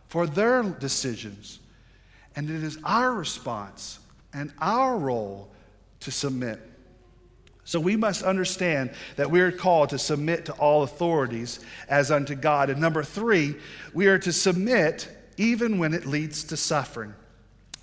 for 0.07 0.25
their 0.25 0.63
decisions. 0.63 1.59
And 2.37 2.49
it 2.49 2.63
is 2.63 2.77
our 2.85 3.11
response 3.11 3.99
and 4.33 4.53
our 4.59 4.97
role 4.97 5.49
to 6.01 6.11
submit. 6.11 6.61
So 7.65 7.79
we 7.79 7.95
must 7.95 8.23
understand 8.23 8.91
that 9.15 9.31
we 9.31 9.41
are 9.41 9.51
called 9.51 9.89
to 9.89 9.97
submit 9.97 10.45
to 10.45 10.53
all 10.53 10.83
authorities 10.83 11.59
as 11.89 12.11
unto 12.11 12.35
God. 12.35 12.69
And 12.69 12.79
number 12.79 13.03
three, 13.03 13.55
we 13.93 14.05
are 14.05 14.19
to 14.19 14.31
submit 14.31 15.09
even 15.37 15.79
when 15.79 15.93
it 15.93 16.05
leads 16.05 16.43
to 16.45 16.57
suffering. 16.57 17.13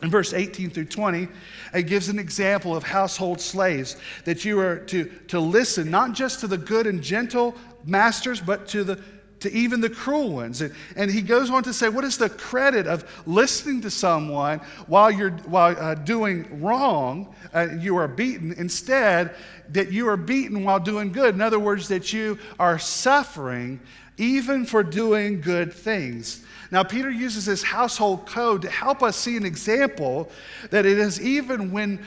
In 0.00 0.10
verse 0.10 0.32
18 0.32 0.70
through 0.70 0.86
20, 0.86 1.28
it 1.74 1.82
gives 1.84 2.08
an 2.08 2.18
example 2.18 2.76
of 2.76 2.84
household 2.84 3.40
slaves 3.40 3.96
that 4.24 4.44
you 4.44 4.58
are 4.60 4.78
to, 4.78 5.04
to 5.28 5.38
listen 5.40 5.90
not 5.90 6.12
just 6.12 6.40
to 6.40 6.46
the 6.46 6.58
good 6.58 6.86
and 6.86 7.02
gentle 7.02 7.54
masters, 7.84 8.40
but 8.40 8.68
to 8.68 8.84
the 8.84 9.02
to 9.42 9.52
even 9.52 9.80
the 9.80 9.90
cruel 9.90 10.32
ones. 10.32 10.60
And, 10.62 10.74
and 10.96 11.10
he 11.10 11.20
goes 11.20 11.50
on 11.50 11.62
to 11.64 11.72
say, 11.72 11.88
What 11.88 12.04
is 12.04 12.18
the 12.18 12.30
credit 12.30 12.86
of 12.86 13.04
listening 13.26 13.80
to 13.82 13.90
someone 13.90 14.60
while 14.86 15.10
you're 15.10 15.30
while, 15.30 15.76
uh, 15.78 15.94
doing 15.94 16.62
wrong? 16.62 17.34
Uh, 17.54 17.68
you 17.78 17.96
are 17.96 18.08
beaten. 18.08 18.52
Instead, 18.52 19.34
that 19.70 19.92
you 19.92 20.08
are 20.08 20.16
beaten 20.16 20.64
while 20.64 20.80
doing 20.80 21.12
good. 21.12 21.34
In 21.34 21.40
other 21.40 21.58
words, 21.58 21.88
that 21.88 22.12
you 22.12 22.38
are 22.58 22.78
suffering 22.78 23.80
even 24.16 24.64
for 24.64 24.82
doing 24.82 25.40
good 25.40 25.72
things. 25.72 26.44
Now, 26.70 26.82
Peter 26.82 27.10
uses 27.10 27.46
this 27.46 27.62
household 27.62 28.26
code 28.26 28.62
to 28.62 28.70
help 28.70 29.02
us 29.02 29.16
see 29.16 29.36
an 29.36 29.44
example 29.44 30.30
that 30.70 30.86
it 30.86 30.98
is 30.98 31.20
even 31.20 31.72
when 31.72 31.98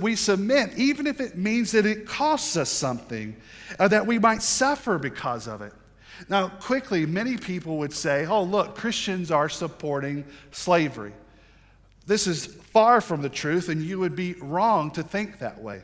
we 0.00 0.16
submit, 0.16 0.78
even 0.78 1.06
if 1.06 1.20
it 1.20 1.36
means 1.36 1.72
that 1.72 1.84
it 1.84 2.06
costs 2.06 2.56
us 2.56 2.70
something, 2.70 3.36
or 3.78 3.88
that 3.88 4.06
we 4.06 4.18
might 4.18 4.42
suffer 4.42 4.98
because 4.98 5.46
of 5.46 5.60
it. 5.60 5.72
Now, 6.28 6.48
quickly, 6.48 7.06
many 7.06 7.36
people 7.36 7.78
would 7.78 7.92
say, 7.92 8.26
oh, 8.26 8.42
look, 8.42 8.76
Christians 8.76 9.30
are 9.30 9.48
supporting 9.48 10.24
slavery. 10.50 11.12
This 12.06 12.26
is 12.26 12.46
far 12.46 13.00
from 13.00 13.22
the 13.22 13.28
truth, 13.28 13.68
and 13.68 13.82
you 13.82 13.98
would 13.98 14.16
be 14.16 14.34
wrong 14.34 14.90
to 14.92 15.02
think 15.02 15.38
that 15.40 15.60
way. 15.60 15.82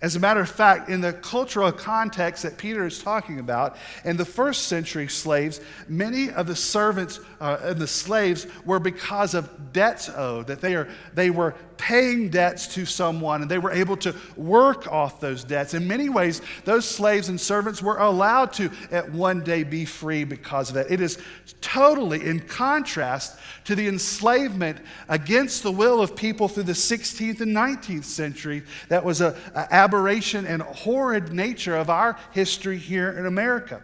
As 0.00 0.14
a 0.14 0.20
matter 0.20 0.40
of 0.40 0.48
fact, 0.48 0.90
in 0.90 1.00
the 1.00 1.12
cultural 1.12 1.72
context 1.72 2.44
that 2.44 2.56
Peter 2.56 2.86
is 2.86 3.02
talking 3.02 3.40
about, 3.40 3.76
in 4.04 4.16
the 4.16 4.24
first 4.24 4.68
century 4.68 5.08
slaves, 5.08 5.60
many 5.88 6.30
of 6.30 6.46
the 6.46 6.54
servants 6.54 7.18
uh, 7.40 7.58
and 7.62 7.80
the 7.80 7.86
slaves 7.88 8.46
were 8.64 8.78
because 8.78 9.34
of 9.34 9.72
debts 9.72 10.08
owed, 10.08 10.46
that 10.46 10.60
they, 10.60 10.76
are, 10.76 10.88
they 11.14 11.30
were 11.30 11.56
paying 11.78 12.28
debts 12.28 12.66
to 12.74 12.84
someone 12.84 13.42
and 13.42 13.50
they 13.50 13.58
were 13.58 13.70
able 13.70 13.96
to 13.96 14.14
work 14.36 14.86
off 14.92 15.20
those 15.20 15.44
debts. 15.44 15.74
In 15.74 15.88
many 15.88 16.08
ways, 16.08 16.42
those 16.64 16.84
slaves 16.84 17.28
and 17.28 17.40
servants 17.40 17.80
were 17.80 17.96
allowed 17.98 18.52
to 18.54 18.70
at 18.90 19.10
one 19.10 19.42
day 19.42 19.62
be 19.62 19.84
free 19.84 20.24
because 20.24 20.68
of 20.68 20.74
that. 20.74 20.90
It 20.90 21.00
is 21.00 21.18
totally 21.60 22.26
in 22.26 22.40
contrast 22.40 23.38
to 23.64 23.74
the 23.74 23.88
enslavement 23.88 24.78
against 25.08 25.62
the 25.62 25.72
will 25.72 26.02
of 26.02 26.14
people 26.14 26.48
through 26.48 26.64
the 26.64 26.72
16th 26.72 27.40
and 27.40 27.56
19th 27.56 28.04
century 28.04 28.62
that 28.88 29.04
was 29.04 29.20
an 29.20 29.34
aberration 29.54 30.46
and 30.46 30.62
horrid 30.62 31.32
nature 31.32 31.76
of 31.76 31.88
our 31.88 32.18
history 32.32 32.78
here 32.78 33.10
in 33.10 33.26
America. 33.26 33.82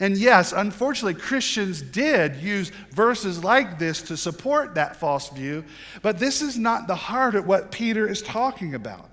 And 0.00 0.16
yes, 0.16 0.52
unfortunately, 0.52 1.20
Christians 1.20 1.82
did 1.82 2.36
use 2.36 2.70
verses 2.90 3.44
like 3.44 3.78
this 3.78 4.00
to 4.02 4.16
support 4.16 4.74
that 4.74 4.96
false 4.96 5.28
view, 5.28 5.62
but 6.00 6.18
this 6.18 6.40
is 6.40 6.56
not 6.56 6.86
the 6.86 6.94
heart 6.94 7.34
of 7.34 7.46
what 7.46 7.70
Peter 7.70 8.08
is 8.08 8.22
talking 8.22 8.74
about. 8.74 9.10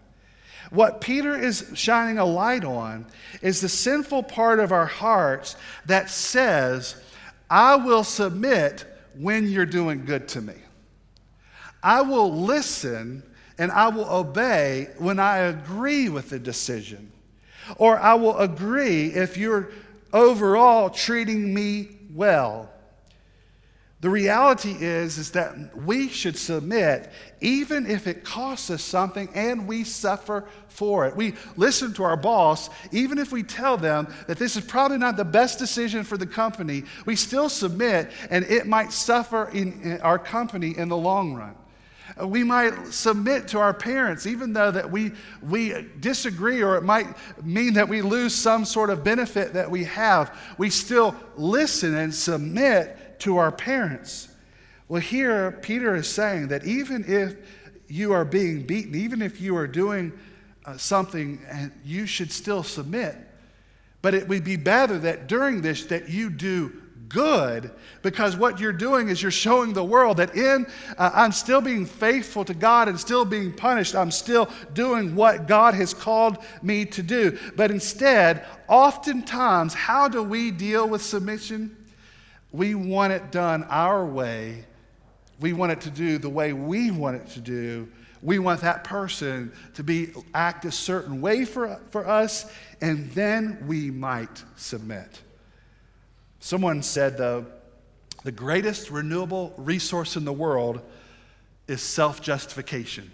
What 0.70 1.02
Peter 1.02 1.38
is 1.38 1.72
shining 1.76 2.18
a 2.18 2.26
light 2.26 2.64
on 2.64 3.06
is 3.42 3.62
the 3.62 3.70
sinful 3.70 4.24
part 4.24 4.60
of 4.60 4.72
our 4.72 4.86
hearts 4.86 5.58
that 5.86 6.10
says, 6.10 6.96
I 7.50 7.76
will 7.76 8.04
submit 8.04 8.86
when 9.18 9.50
you're 9.50 9.66
doing 9.66 10.06
good 10.06 10.28
to 10.30 10.42
me. 10.42 10.56
I 11.84 12.02
will 12.02 12.34
listen 12.34 13.24
and 13.58 13.72
I 13.72 13.90
will 13.90 14.10
obey 14.10 14.90
when 14.98 15.20
I 15.20 15.38
agree 15.38 16.10
with 16.10 16.30
the 16.30 16.40
decision. 16.40 17.12
Or 17.78 17.98
I 18.00 18.14
will 18.14 18.38
agree 18.38 19.08
if 19.08 19.38
you're 19.38 19.72
overall 20.14 20.90
treating 20.90 21.54
me 21.54 21.90
well. 22.14 22.70
The 24.00 24.10
reality 24.10 24.76
is, 24.80 25.18
is 25.18 25.32
that 25.32 25.76
we 25.76 26.08
should 26.08 26.38
submit 26.38 27.12
even 27.42 27.88
if 27.88 28.06
it 28.06 28.24
costs 28.24 28.70
us 28.70 28.84
something 28.84 29.28
and 29.34 29.68
we 29.68 29.84
suffer 29.84 30.48
for 30.68 31.08
it. 31.08 31.16
We 31.16 31.34
listen 31.56 31.94
to 31.96 32.04
our 32.04 32.16
boss, 32.16 32.70
even 32.92 33.18
if 33.18 33.32
we 33.32 33.42
tell 33.42 33.76
them 33.76 34.08
that 34.28 34.38
this 34.38 34.56
is 34.56 34.64
probably 34.64 35.00
not 35.00 35.18
the 35.18 35.26
best 35.26 35.58
decision 35.58 36.04
for 36.04 36.16
the 36.16 36.28
company, 36.28 36.84
we 37.08 37.16
still 37.16 37.50
submit 37.50 38.12
and 38.30 38.46
it 38.46 38.68
might 38.68 38.92
suffer 38.92 39.50
in, 39.50 39.82
in 39.82 40.02
our 40.02 40.20
company 40.20 40.78
in 40.78 40.90
the 40.90 40.98
long 40.98 41.34
run. 41.34 41.56
We 42.24 42.44
might 42.44 42.88
submit 42.88 43.48
to 43.50 43.60
our 43.60 43.74
parents, 43.74 44.26
even 44.26 44.54
though 44.54 44.72
that 44.72 44.90
we, 44.90 45.12
we 45.42 45.88
disagree, 46.00 46.64
or 46.64 46.76
it 46.76 46.84
might 46.84 47.08
mean 47.44 47.74
that 47.74 47.88
we 47.88 48.02
lose 48.02 48.34
some 48.34 48.66
sort 48.66 48.90
of 48.90 49.04
benefit 49.04 49.54
that 49.54 49.70
we 49.70 49.84
have. 49.86 50.36
We 50.58 50.70
still 50.70 51.16
listen 51.36 51.96
and 51.96 52.14
submit 52.14 53.20
to 53.20 53.38
our 53.38 53.52
parents. 53.52 54.30
Well, 54.88 55.02
here, 55.02 55.52
Peter 55.62 55.96
is 55.96 56.08
saying 56.08 56.48
that 56.48 56.66
even 56.66 57.04
if 57.08 57.36
you 57.88 58.14
are 58.14 58.26
being 58.26 58.64
beaten, 58.64 58.96
even 58.96 59.22
if 59.22 59.42
you 59.42 59.56
are 59.58 59.68
doing 59.68 60.12
uh, 60.66 60.78
something, 60.78 61.40
you 61.84 62.06
should 62.06 62.32
still 62.32 62.64
submit. 62.64 63.16
But 64.02 64.14
it 64.14 64.28
would 64.28 64.44
be 64.44 64.56
better 64.56 64.98
that 65.00 65.28
during 65.28 65.62
this 65.62 65.86
that 65.86 66.10
you 66.10 66.30
do 66.30 66.82
good 67.10 67.72
because 68.02 68.36
what 68.36 68.60
you're 68.60 68.74
doing 68.74 69.10
is 69.10 69.22
you're 69.22 69.32
showing 69.32 69.74
the 69.74 69.84
world 69.84 70.18
that 70.18 70.36
in 70.36 70.66
uh, 70.98 71.12
I'm 71.14 71.32
still 71.32 71.62
being 71.62 71.86
faithful 71.86 72.46
to 72.46 72.54
God 72.54 72.88
and 72.88 73.00
still 73.00 73.26
being 73.26 73.54
punished. 73.54 73.96
I'm 73.96 74.12
still 74.12 74.50
doing 74.74 75.16
what 75.16 75.48
God 75.48 75.74
has 75.74 75.94
called 75.94 76.38
me 76.62 76.86
to 76.86 77.04
do. 77.04 77.38
But 77.56 77.72
instead, 77.72 78.46
oftentimes, 78.68 79.74
how 79.74 80.08
do 80.08 80.24
we 80.24 80.52
deal 80.52 80.88
with 80.88 81.02
submission? 81.02 81.76
We 82.52 82.76
want 82.76 83.14
it 83.14 83.32
done 83.32 83.64
our 83.66 84.06
way. 84.06 84.66
We 85.40 85.54
want 85.54 85.72
it 85.72 85.82
to 85.82 85.90
do 85.90 86.18
the 86.18 86.30
way 86.30 86.54
we 86.54 86.92
want 86.92 87.18
it 87.18 87.28
to 87.32 87.40
do. 87.40 87.88
We 88.24 88.40
want 88.40 88.62
that 88.62 88.84
person 88.84 89.52
to 89.76 89.84
be 89.84 90.12
act 90.34 90.66
a 90.66 90.72
certain 90.72 91.22
way 91.22 91.46
for, 91.46 91.80
for 91.92 92.08
us, 92.08 92.52
and 92.82 93.12
then 93.12 93.64
we 93.68 93.92
might 93.92 94.44
submit. 94.56 95.22
Someone 96.48 96.82
said, 96.82 97.18
though, 97.18 97.46
the 98.24 98.32
greatest 98.32 98.90
renewable 98.90 99.54
resource 99.58 100.16
in 100.16 100.24
the 100.24 100.32
world 100.32 100.80
is 101.68 101.82
self 101.82 102.22
justification. 102.22 103.12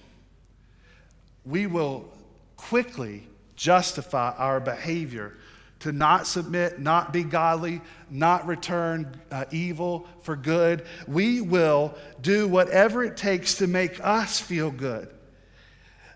We 1.44 1.66
will 1.66 2.14
quickly 2.58 3.28
justify 3.56 4.36
our 4.38 4.60
behavior 4.60 5.36
to 5.80 5.92
not 5.92 6.28
submit, 6.28 6.78
not 6.78 7.12
be 7.12 7.24
godly, 7.24 7.82
not 8.12 8.46
return 8.46 9.20
uh, 9.32 9.46
evil 9.50 10.06
for 10.22 10.36
good. 10.36 10.86
We 11.08 11.42
will 11.42 11.96
do 12.22 12.48
whatever 12.48 13.04
it 13.04 13.18
takes 13.18 13.56
to 13.56 13.66
make 13.66 14.00
us 14.00 14.40
feel 14.40 14.70
good. 14.70 15.10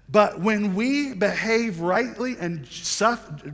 But 0.08 0.40
when 0.40 0.76
we 0.76 1.16
behave 1.16 1.80
rightly 1.80 2.38
and 2.40 2.70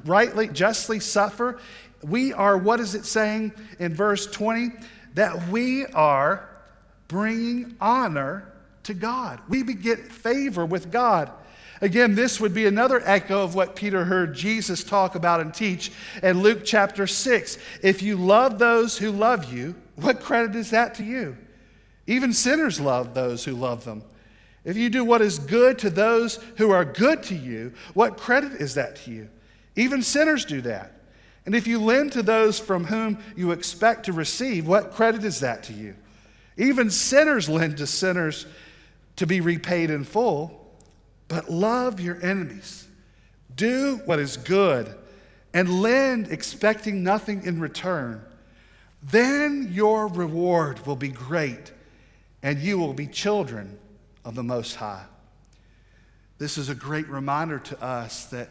rightly, 0.03 0.49
justly 0.49 0.99
suffer, 0.99 1.61
we 2.03 2.33
are, 2.33 2.57
what 2.57 2.79
is 2.79 2.95
it 2.95 3.05
saying 3.05 3.53
in 3.79 3.93
verse 3.93 4.27
20? 4.27 4.71
That 5.15 5.49
we 5.49 5.85
are 5.87 6.49
bringing 7.07 7.75
honor 7.79 8.51
to 8.83 8.93
God. 8.93 9.39
We 9.47 9.63
get 9.63 10.11
favor 10.11 10.65
with 10.65 10.91
God. 10.91 11.31
Again, 11.81 12.15
this 12.15 12.39
would 12.39 12.53
be 12.53 12.65
another 12.65 13.01
echo 13.03 13.43
of 13.43 13.55
what 13.55 13.75
Peter 13.75 14.05
heard 14.05 14.33
Jesus 14.33 14.83
talk 14.83 15.15
about 15.15 15.41
and 15.41 15.53
teach 15.53 15.91
in 16.21 16.41
Luke 16.41 16.61
chapter 16.63 17.05
6. 17.07 17.57
If 17.81 18.01
you 18.01 18.15
love 18.15 18.57
those 18.57 18.97
who 18.97 19.11
love 19.11 19.53
you, 19.53 19.75
what 19.95 20.21
credit 20.21 20.55
is 20.55 20.71
that 20.71 20.95
to 20.95 21.03
you? 21.03 21.37
Even 22.07 22.33
sinners 22.33 22.79
love 22.79 23.13
those 23.13 23.43
who 23.43 23.53
love 23.53 23.85
them. 23.85 24.03
If 24.63 24.77
you 24.77 24.89
do 24.89 25.03
what 25.03 25.21
is 25.21 25.39
good 25.39 25.77
to 25.79 25.89
those 25.89 26.35
who 26.57 26.71
are 26.71 26.85
good 26.85 27.21
to 27.23 27.35
you, 27.35 27.73
what 27.93 28.17
credit 28.17 28.53
is 28.53 28.75
that 28.75 28.95
to 28.97 29.11
you? 29.11 29.29
Even 29.75 30.01
sinners 30.01 30.45
do 30.45 30.61
that. 30.61 30.93
And 31.45 31.55
if 31.55 31.67
you 31.67 31.79
lend 31.79 32.13
to 32.13 32.23
those 32.23 32.59
from 32.59 32.85
whom 32.85 33.19
you 33.35 33.51
expect 33.51 34.05
to 34.05 34.13
receive, 34.13 34.65
what 34.65 34.91
credit 34.91 35.23
is 35.23 35.41
that 35.41 35.63
to 35.63 35.73
you? 35.73 35.95
Even 36.57 36.89
sinners 36.89 37.49
lend 37.49 37.77
to 37.77 37.87
sinners 37.87 38.45
to 39.17 39.27
be 39.27 39.41
repaid 39.41 39.89
in 39.89 40.03
full. 40.03 40.59
But 41.27 41.49
love 41.49 41.99
your 41.99 42.23
enemies, 42.23 42.87
do 43.55 44.01
what 44.05 44.19
is 44.19 44.37
good, 44.37 44.93
and 45.53 45.81
lend 45.81 46.31
expecting 46.31 47.03
nothing 47.03 47.45
in 47.45 47.59
return. 47.59 48.23
Then 49.01 49.69
your 49.71 50.07
reward 50.07 50.85
will 50.85 50.95
be 50.95 51.09
great, 51.09 51.71
and 52.41 52.59
you 52.59 52.77
will 52.77 52.93
be 52.93 53.07
children 53.07 53.77
of 54.23 54.35
the 54.35 54.43
Most 54.43 54.75
High. 54.75 55.05
This 56.37 56.57
is 56.57 56.69
a 56.69 56.75
great 56.75 57.07
reminder 57.07 57.59
to 57.59 57.83
us 57.83 58.25
that, 58.27 58.49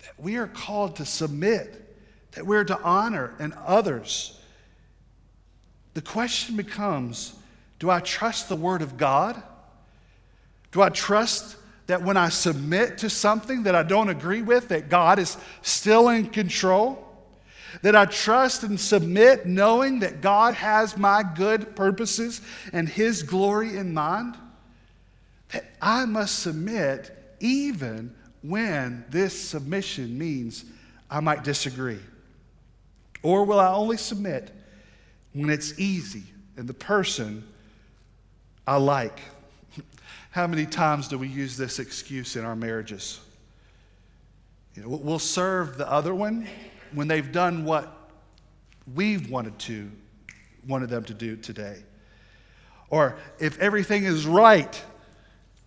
that 0.00 0.12
we 0.18 0.36
are 0.36 0.46
called 0.46 0.96
to 0.96 1.04
submit 1.04 1.89
that 2.32 2.46
we're 2.46 2.64
to 2.64 2.80
honor 2.80 3.34
and 3.38 3.52
others. 3.66 4.38
The 5.94 6.02
question 6.02 6.56
becomes 6.56 7.34
do 7.78 7.88
I 7.90 8.00
trust 8.00 8.48
the 8.48 8.56
Word 8.56 8.82
of 8.82 8.96
God? 8.98 9.42
Do 10.70 10.82
I 10.82 10.90
trust 10.90 11.56
that 11.86 12.02
when 12.02 12.16
I 12.16 12.28
submit 12.28 12.98
to 12.98 13.10
something 13.10 13.64
that 13.64 13.74
I 13.74 13.82
don't 13.82 14.10
agree 14.10 14.42
with, 14.42 14.68
that 14.68 14.88
God 14.88 15.18
is 15.18 15.36
still 15.62 16.08
in 16.10 16.26
control? 16.26 17.06
That 17.82 17.96
I 17.96 18.04
trust 18.04 18.62
and 18.62 18.78
submit 18.78 19.46
knowing 19.46 20.00
that 20.00 20.20
God 20.20 20.54
has 20.54 20.96
my 20.96 21.22
good 21.22 21.74
purposes 21.74 22.42
and 22.72 22.88
His 22.88 23.22
glory 23.22 23.76
in 23.76 23.94
mind? 23.94 24.36
That 25.52 25.64
I 25.80 26.04
must 26.04 26.40
submit 26.40 27.10
even 27.40 28.14
when 28.42 29.04
this 29.08 29.38
submission 29.38 30.18
means 30.18 30.64
I 31.10 31.20
might 31.20 31.44
disagree. 31.44 31.98
Or 33.22 33.44
will 33.44 33.60
I 33.60 33.72
only 33.72 33.96
submit 33.96 34.50
when 35.32 35.50
it's 35.50 35.78
easy 35.78 36.24
and 36.56 36.68
the 36.68 36.74
person 36.74 37.46
I 38.66 38.76
like? 38.76 39.20
How 40.30 40.46
many 40.46 40.66
times 40.66 41.08
do 41.08 41.18
we 41.18 41.28
use 41.28 41.56
this 41.56 41.78
excuse 41.78 42.36
in 42.36 42.44
our 42.44 42.56
marriages? 42.56 43.20
You 44.74 44.82
know, 44.82 44.88
we'll 44.88 45.18
serve 45.18 45.76
the 45.76 45.90
other 45.90 46.14
one 46.14 46.46
when 46.94 47.08
they've 47.08 47.30
done 47.32 47.64
what 47.64 47.96
we've 48.94 49.30
wanted 49.30 49.58
to 49.60 49.90
wanted 50.66 50.90
them 50.90 51.04
to 51.04 51.14
do 51.14 51.36
today. 51.36 51.82
Or 52.90 53.16
if 53.38 53.58
everything 53.58 54.04
is 54.04 54.26
right 54.26 54.82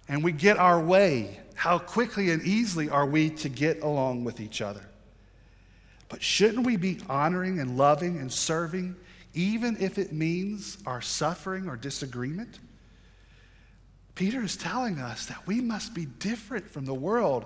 and 0.08 0.24
we 0.24 0.32
get 0.32 0.58
our 0.58 0.80
way, 0.80 1.39
how 1.56 1.80
quickly 1.80 2.32
and 2.32 2.42
easily 2.44 2.89
are 2.89 3.06
we 3.06 3.30
to 3.32 3.50
get 3.50 3.82
along 3.82 4.24
with 4.24 4.39
each 4.39 4.62
other? 4.62 4.86
But 6.13 6.21
shouldn't 6.21 6.63
we 6.63 6.78
be 6.78 6.99
honoring 7.10 7.60
and 7.60 7.76
loving 7.76 8.19
and 8.19 8.32
serving, 8.32 8.95
even 9.34 9.78
if 9.80 9.97
it 9.97 10.13
means 10.13 10.78
our 10.86 11.02
suffering 11.02 11.67
or 11.67 11.76
disagreement? 11.76 12.60
Peter 14.13 14.43
is 14.43 14.56
telling 14.56 14.99
us 14.99 15.26
that 15.26 15.47
we 15.47 15.60
must 15.60 15.95
be 15.95 16.06
different 16.06 16.69
from 16.69 16.86
the 16.86 16.93
world. 16.93 17.45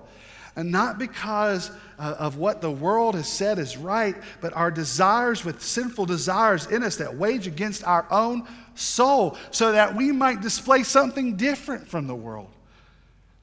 And 0.58 0.70
not 0.70 1.00
because 1.00 1.72
uh, 1.98 2.16
of 2.20 2.36
what 2.36 2.60
the 2.60 2.70
world 2.70 3.16
has 3.16 3.30
said 3.30 3.58
is 3.58 3.78
right, 3.78 4.18
but 4.42 4.52
our 4.52 4.70
desires 4.70 5.46
with 5.46 5.64
sinful 5.64 6.06
desires 6.06 6.66
in 6.66 6.84
us 6.84 6.98
that 6.98 7.16
wage 7.16 7.48
against 7.48 7.86
our 7.86 8.06
own 8.12 8.46
soul, 8.76 9.38
so 9.52 9.72
that 9.72 9.96
we 9.96 10.12
might 10.12 10.42
display 10.42 10.84
something 10.84 11.38
different 11.38 11.88
from 11.88 12.06
the 12.06 12.16
world. 12.16 12.50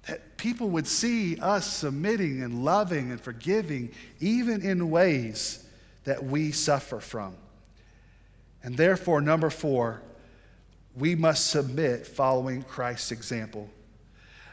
That 0.07 0.37
people 0.37 0.69
would 0.71 0.87
see 0.87 1.39
us 1.39 1.67
submitting 1.67 2.43
and 2.43 2.65
loving 2.65 3.11
and 3.11 3.21
forgiving, 3.21 3.93
even 4.21 4.63
in 4.63 4.91
ways 4.91 5.67
that 6.05 6.25
we 6.25 6.53
suffer 6.53 7.01
from. 7.01 7.35
And 8.63 8.77
therefore, 8.77 9.21
number 9.21 9.51
four, 9.51 10.03
we 10.97 11.15
must 11.15 11.49
submit 11.49 12.07
following 12.07 12.63
Christ's 12.63 13.13
example. 13.13 13.69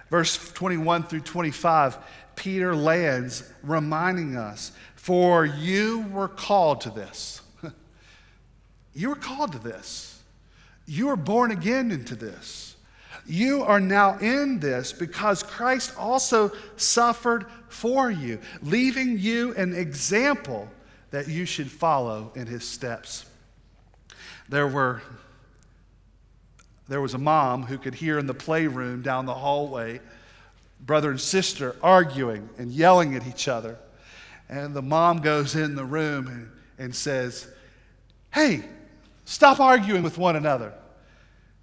Verse 0.09 0.51
21 0.53 1.03
through 1.03 1.21
25, 1.21 1.97
Peter 2.35 2.75
lands 2.75 3.49
reminding 3.63 4.35
us, 4.35 4.71
For 4.95 5.45
you 5.45 6.05
were 6.11 6.27
called 6.27 6.81
to 6.81 6.89
this. 6.89 7.41
you 8.93 9.09
were 9.09 9.15
called 9.15 9.53
to 9.53 9.59
this. 9.59 10.21
You 10.85 11.07
were 11.07 11.15
born 11.15 11.51
again 11.51 11.91
into 11.91 12.15
this. 12.15 12.70
You 13.25 13.63
are 13.63 13.79
now 13.79 14.17
in 14.17 14.59
this 14.59 14.91
because 14.91 15.43
Christ 15.43 15.93
also 15.97 16.51
suffered 16.77 17.45
for 17.69 18.11
you, 18.11 18.39
leaving 18.61 19.17
you 19.19 19.55
an 19.55 19.73
example 19.73 20.67
that 21.11 21.27
you 21.27 21.45
should 21.45 21.69
follow 21.69 22.31
in 22.35 22.47
his 22.47 22.67
steps. 22.67 23.25
There 24.49 24.67
were 24.67 25.01
there 26.87 26.99
was 26.99 27.13
a 27.13 27.17
mom 27.17 27.63
who 27.63 27.77
could 27.77 27.95
hear 27.95 28.19
in 28.19 28.27
the 28.27 28.33
playroom 28.33 29.01
down 29.01 29.25
the 29.25 29.33
hallway 29.33 30.01
brother 30.85 31.11
and 31.11 31.21
sister 31.21 31.75
arguing 31.81 32.49
and 32.57 32.69
yelling 32.69 33.15
at 33.15 33.25
each 33.27 33.47
other. 33.47 33.77
And 34.49 34.73
the 34.73 34.81
mom 34.81 35.21
goes 35.21 35.55
in 35.55 35.75
the 35.75 35.85
room 35.85 36.27
and, 36.27 36.51
and 36.77 36.95
says, 36.95 37.47
Hey, 38.33 38.65
stop 39.23 39.61
arguing 39.61 40.03
with 40.03 40.17
one 40.17 40.35
another. 40.35 40.73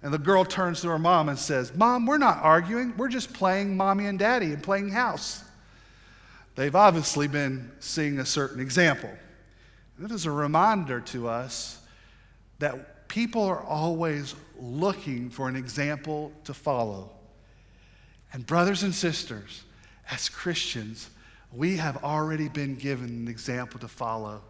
And 0.01 0.13
the 0.13 0.17
girl 0.17 0.45
turns 0.45 0.81
to 0.81 0.87
her 0.89 0.99
mom 0.99 1.29
and 1.29 1.37
says, 1.37 1.75
Mom, 1.75 2.05
we're 2.05 2.17
not 2.17 2.37
arguing. 2.41 2.95
We're 2.95 3.09
just 3.09 3.33
playing 3.33 3.75
mommy 3.75 4.05
and 4.05 4.17
daddy 4.17 4.53
and 4.53 4.63
playing 4.63 4.89
house. 4.89 5.43
They've 6.55 6.75
obviously 6.75 7.27
been 7.27 7.71
seeing 7.79 8.19
a 8.19 8.25
certain 8.25 8.59
example. 8.61 9.09
It 10.01 10.11
is 10.11 10.25
a 10.25 10.31
reminder 10.31 11.01
to 11.01 11.27
us 11.27 11.81
that 12.59 13.07
people 13.09 13.43
are 13.43 13.61
always 13.61 14.35
looking 14.59 15.29
for 15.29 15.49
an 15.49 15.55
example 15.55 16.31
to 16.45 16.53
follow. 16.53 17.11
And, 18.31 18.45
brothers 18.45 18.83
and 18.83 18.93
sisters, 18.93 19.63
as 20.11 20.29
Christians, 20.29 21.09
we 21.51 21.77
have 21.77 22.03
already 22.03 22.47
been 22.47 22.75
given 22.75 23.09
an 23.09 23.27
example 23.27 23.79
to 23.79 23.87
follow 23.87 24.41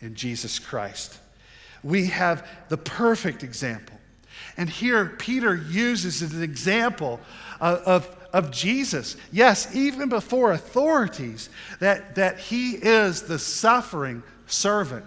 in 0.00 0.14
Jesus 0.14 0.58
Christ. 0.58 1.18
We 1.82 2.06
have 2.06 2.48
the 2.68 2.78
perfect 2.78 3.42
example. 3.42 3.98
And 4.56 4.68
here, 4.68 5.06
Peter 5.18 5.54
uses 5.54 6.22
an 6.22 6.42
example 6.42 7.20
of, 7.60 7.78
of, 7.80 8.16
of, 8.32 8.50
Jesus. 8.50 9.16
Yes, 9.32 9.74
even 9.74 10.08
before 10.08 10.52
authorities, 10.52 11.50
that, 11.80 12.14
that 12.14 12.38
he 12.38 12.72
is 12.72 13.22
the 13.22 13.38
suffering 13.38 14.22
servant 14.46 15.04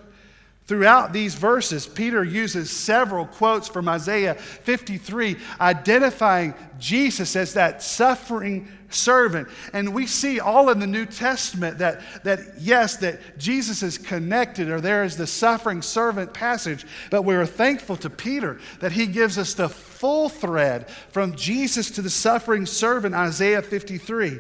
Throughout 0.70 1.14
these 1.14 1.34
verses, 1.34 1.88
Peter 1.88 2.24
uses 2.24 2.70
several 2.70 3.26
quotes 3.26 3.68
from 3.68 3.90
Isaiah 3.90 4.36
53, 4.36 5.36
identifying 5.60 6.54
Jesus 6.78 7.36
as 7.36 7.56
that 7.56 7.82
suffering 7.82 8.68
servant. 8.90 9.48
And 9.74 9.94
we 9.94 10.08
see 10.08 10.40
all 10.40 10.70
in 10.70 10.80
the 10.80 10.88
New 10.88 11.06
Testament 11.06 11.78
that, 11.80 12.02
that 12.24 12.40
yes, 12.60 12.98
that 12.98 13.38
Jesus 13.38 13.84
is 13.84 13.98
connected, 13.98 14.70
or 14.70 14.82
there 14.82 15.04
is 15.04 15.18
the 15.18 15.28
suffering 15.28 15.82
servant 15.82 16.34
passage, 16.34 16.86
but 17.10 17.24
we 17.24 17.36
are 17.36 17.46
thankful 17.46 17.96
to 17.98 18.10
Peter 18.10 18.60
that 18.80 18.92
he 18.92 19.08
gives 19.08 19.38
us 19.38 19.54
the 19.54 19.70
full 19.70 20.30
thread 20.30 20.90
from 21.10 21.36
Jesus 21.36 21.92
to 21.92 22.02
the 22.02 22.10
suffering 22.10 22.66
servant, 22.66 23.16
Isaiah 23.16 23.62
53. 23.62 24.40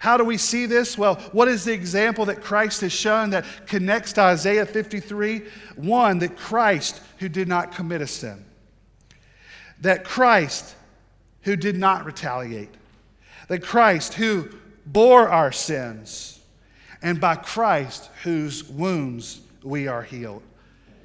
How 0.00 0.16
do 0.16 0.24
we 0.24 0.36
see 0.36 0.66
this? 0.66 0.96
Well, 0.96 1.16
what 1.32 1.48
is 1.48 1.64
the 1.64 1.72
example 1.72 2.26
that 2.26 2.42
Christ 2.42 2.82
has 2.82 2.92
shown 2.92 3.30
that 3.30 3.44
connects 3.66 4.12
to 4.14 4.20
Isaiah 4.22 4.66
53? 4.66 5.42
One, 5.76 6.20
that 6.20 6.36
Christ, 6.36 7.00
who 7.18 7.28
did 7.28 7.48
not 7.48 7.72
commit 7.72 8.00
a 8.00 8.06
sin, 8.06 8.44
that 9.80 10.04
Christ, 10.04 10.76
who 11.42 11.56
did 11.56 11.76
not 11.76 12.04
retaliate, 12.04 12.70
that 13.48 13.62
Christ, 13.62 14.14
who 14.14 14.48
bore 14.86 15.28
our 15.28 15.52
sins, 15.52 16.40
and 17.02 17.20
by 17.20 17.36
Christ, 17.36 18.08
whose 18.22 18.64
wounds 18.64 19.40
we 19.62 19.86
are 19.86 20.02
healed. 20.02 20.42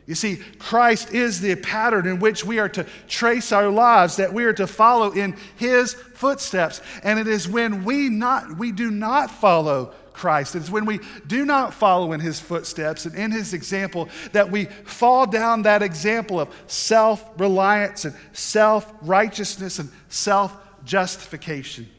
You 0.06 0.16
see, 0.16 0.38
Christ 0.60 1.14
is 1.14 1.40
the 1.40 1.56
pattern 1.56 2.08
in 2.08 2.20
which 2.20 2.44
we 2.44 2.60
are 2.60 2.70
to 2.70 2.86
trace 3.08 3.52
our 3.52 3.70
lives, 3.70 4.18
that 4.18 4.34
we 4.34 4.44
are 4.44 4.54
to 4.54 4.68
follow 4.68 5.12
in 5.12 5.36
his 5.56 5.94
footsteps. 5.94 6.82
And 7.04 7.20
it 7.20 7.28
is 7.28 7.48
when 7.48 7.86
we 7.86 8.10
not 8.10 8.58
we 8.58 8.74
do 8.74 8.92
not 8.92 9.32
follow 9.32 9.94
Christ. 10.12 10.56
It's 10.56 10.70
when 10.70 10.86
we 10.86 11.00
do 11.26 11.46
not 11.46 11.74
follow 11.74 12.12
in 12.12 12.20
his 12.20 12.40
footsteps 12.40 13.06
and 13.06 13.16
in 13.16 13.32
his 13.32 13.54
example 13.54 14.10
that 14.34 14.52
we 14.52 14.66
fall 14.66 15.26
down 15.26 15.62
that 15.64 15.82
example 15.82 16.40
of 16.40 16.50
self 16.68 17.24
reliance 17.40 18.04
and 18.04 18.16
self 18.34 18.94
righteousness 19.02 19.80
and 19.80 19.90
self 20.10 20.56
justification. 20.84 21.90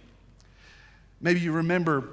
Maybe 1.25 1.41
you 1.41 1.53
remember 1.53 2.11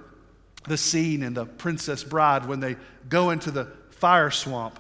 the 0.70 0.78
scene 0.78 1.22
in 1.22 1.34
The 1.34 1.46
Princess 1.46 2.02
Bride 2.02 2.48
when 2.48 2.62
they 2.62 2.78
go 3.10 3.32
into 3.32 3.52
the 3.52 3.66
fire 3.90 4.32
swamp 4.32 4.80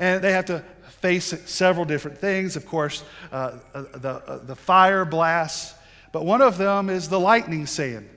and 0.00 0.22
they 0.22 0.32
have 0.32 0.46
to 0.46 0.64
face 1.00 1.32
several 1.48 1.84
different 1.84 2.18
things. 2.18 2.56
Of 2.56 2.66
course, 2.66 3.04
uh, 3.30 3.58
uh, 3.72 3.82
the, 3.94 4.10
uh, 4.10 4.38
the 4.38 4.56
fire 4.56 5.04
blasts, 5.04 5.74
but 6.10 6.24
one 6.24 6.42
of 6.42 6.58
them 6.58 6.90
is 6.90 7.08
the 7.08 7.20
lightning 7.20 7.66
sand. 7.66 8.10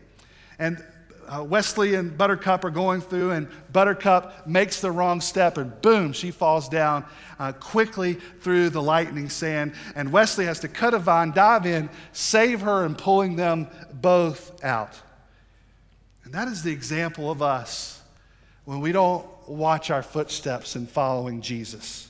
And 0.57 0.83
uh, 1.27 1.43
Westley 1.43 1.93
and 1.93 2.17
Buttercup 2.17 2.63
are 2.63 2.71
going 2.71 3.01
through, 3.01 3.29
and 3.31 3.47
Buttercup 3.71 4.47
makes 4.47 4.81
the 4.81 4.89
wrong 4.89 5.21
step, 5.21 5.59
and 5.59 5.79
boom, 5.83 6.11
she 6.11 6.31
falls 6.31 6.67
down 6.67 7.05
uh, 7.37 7.51
quickly 7.51 8.15
through 8.41 8.71
the 8.71 8.81
lightning 8.81 9.29
sand. 9.29 9.73
And 9.95 10.11
Westley 10.11 10.45
has 10.45 10.59
to 10.61 10.67
cut 10.67 10.95
a 10.95 10.99
vine, 10.99 11.33
dive 11.33 11.67
in, 11.67 11.91
save 12.13 12.61
her, 12.61 12.83
and 12.83 12.97
pulling 12.97 13.35
them 13.35 13.67
both 13.93 14.63
out. 14.63 14.99
And 16.25 16.33
that 16.33 16.47
is 16.47 16.63
the 16.63 16.71
example 16.71 17.31
of 17.31 17.41
us 17.41 18.01
when 18.65 18.81
we 18.81 18.91
don't 18.91 19.25
watch 19.47 19.91
our 19.91 20.03
footsteps 20.03 20.75
in 20.75 20.87
following 20.87 21.41
Jesus. 21.41 22.09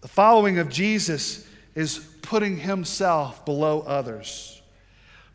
The 0.00 0.08
following 0.08 0.58
of 0.58 0.68
Jesus 0.68 1.46
is 1.74 1.98
putting 2.22 2.56
himself 2.56 3.44
below 3.44 3.80
others 3.80 4.62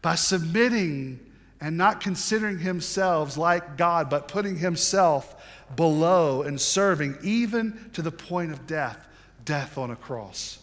by 0.02 0.16
submitting 0.16 1.20
and 1.60 1.78
not 1.78 2.02
considering 2.02 2.60
himself 2.60 3.36
like 3.36 3.78
God, 3.78 4.10
but 4.10 4.28
putting 4.28 4.58
himself 4.58 5.36
below 5.76 6.44
and 6.44 6.60
serving 6.62 7.18
even 7.24 7.90
to 7.94 8.02
the 8.02 8.12
point 8.12 8.52
of 8.52 8.68
death, 8.68 9.06
death 9.44 9.78
on 9.78 9.92
a 9.92 9.96
cross. 9.96 10.60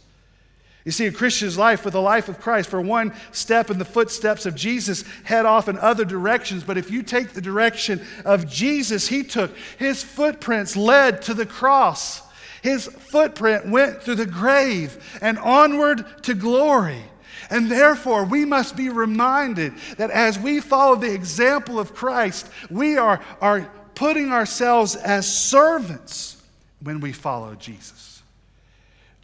You 0.85 0.93
see, 0.93 1.07
a 1.07 1.13
Christian's 1.13 1.57
life 1.57 1.85
with 1.85 1.95
the 1.95 2.03
life 2.03 2.29
of 2.29 2.41
Christ, 2.41 2.69
for 2.69 2.81
one 2.81 3.15
step 3.33 3.71
in 3.71 3.79
the 3.79 3.87
footsteps 3.87 4.45
of 4.45 4.55
Jesus, 4.55 5.03
head 5.25 5.47
off 5.47 5.69
in 5.69 5.79
other 5.79 6.05
directions. 6.05 6.63
But 6.63 6.77
if 6.77 6.91
you 6.91 7.03
take 7.03 7.33
the 7.33 7.41
direction 7.41 8.05
of 8.27 8.47
Jesus, 8.47 9.09
he 9.09 9.23
took, 9.23 9.57
his 9.79 10.03
footprints 10.03 10.77
led 10.77 11.23
to 11.23 11.33
the 11.33 11.47
cross. 11.47 12.21
His 12.61 12.87
footprint 12.87 13.67
went 13.67 14.03
through 14.03 14.17
the 14.17 14.27
grave 14.27 15.19
and 15.23 15.39
onward 15.39 16.05
to 16.25 16.35
glory. 16.35 17.03
And 17.51 17.71
therefore, 17.71 18.25
we 18.25 18.45
must 18.45 18.77
be 18.77 18.91
reminded 18.91 19.75
that 19.97 20.11
as 20.11 20.39
we 20.39 20.61
follow 20.61 20.97
the 20.97 21.13
example 21.13 21.79
of 21.79 21.95
Christ, 21.95 22.49
we 22.71 22.99
are, 22.99 23.23
are 23.41 23.71
putting 23.95 24.33
ourselves 24.33 24.97
as 24.97 25.31
servants 25.31 26.43
when 26.83 27.01
we 27.01 27.13
follow 27.13 27.55
Jesus. 27.55 28.14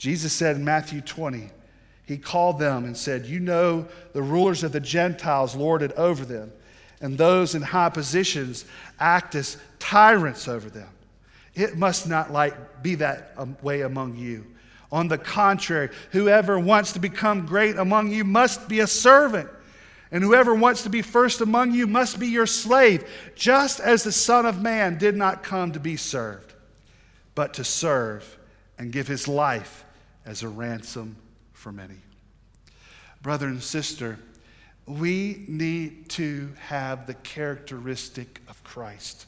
Jesus 0.01 0.33
said 0.33 0.57
in 0.57 0.65
Matthew 0.65 1.03
20, 1.03 1.51
He 2.07 2.17
called 2.17 2.59
them 2.59 2.87
and 2.87 2.97
said, 2.97 3.27
You 3.27 3.39
know 3.39 3.87
the 4.15 4.23
rulers 4.23 4.65
of 4.65 4.73
the 4.73 4.81
Gentiles 4.81 5.55
lord 5.55 5.83
it 5.83 5.93
over 5.93 6.25
them, 6.25 6.51
and 7.03 7.19
those 7.19 7.55
in 7.55 7.61
high 7.61 7.91
positions 7.91 8.65
act 8.99 9.35
as 9.35 9.59
tyrants 9.79 10.49
over 10.49 10.71
them. 10.71 10.89
It 11.55 11.77
must 11.77 12.09
not 12.09 12.33
like 12.33 12.83
be 12.83 12.95
that 12.95 13.35
um, 13.37 13.59
way 13.61 13.83
among 13.83 14.17
you. 14.17 14.47
On 14.91 15.07
the 15.07 15.19
contrary, 15.19 15.91
whoever 16.13 16.59
wants 16.59 16.95
to 16.95 16.99
become 16.99 17.45
great 17.45 17.77
among 17.77 18.11
you 18.11 18.25
must 18.25 18.71
be 18.71 18.81
a 18.81 18.87
servant, 18.87 19.51
And 20.11 20.25
whoever 20.25 20.55
wants 20.55 20.85
to 20.85 20.89
be 20.89 21.03
first 21.03 21.43
among 21.43 21.73
you 21.73 21.87
must 21.87 22.19
be 22.19 22.29
your 22.29 22.47
slave, 22.47 23.07
just 23.35 23.81
as 23.81 24.03
the 24.03 24.13
Son 24.13 24.47
of 24.47 24.63
Man 24.63 24.97
did 24.97 25.15
not 25.15 25.43
come 25.43 25.73
to 25.73 25.81
be 25.81 25.99
served, 25.99 26.55
but 27.35 27.53
to 27.55 27.65
serve 27.65 28.39
and 28.79 28.93
give 28.93 29.07
his 29.07 29.29
life 29.29 29.85
as 30.25 30.43
a 30.43 30.49
ransom 30.49 31.17
for 31.53 31.73
many. 31.73 31.97
Brother 33.23 33.47
and 33.47 33.63
sister, 33.63 34.19
we 34.87 35.45
need 35.47 36.09
to 36.11 36.53
have 36.61 37.07
the 37.07 37.15
characteristic 37.15 38.41
of 38.49 38.63
Christ. 38.65 39.27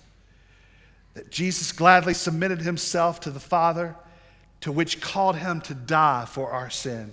That 1.14 1.30
Jesus 1.30 1.72
gladly 1.72 2.14
submitted 2.14 2.60
himself 2.60 3.20
to 3.20 3.30
the 3.30 3.40
Father, 3.40 3.94
to 4.62 4.72
which 4.72 5.00
called 5.00 5.36
him 5.36 5.60
to 5.62 5.74
die 5.74 6.24
for 6.26 6.50
our 6.50 6.70
sin. 6.70 7.12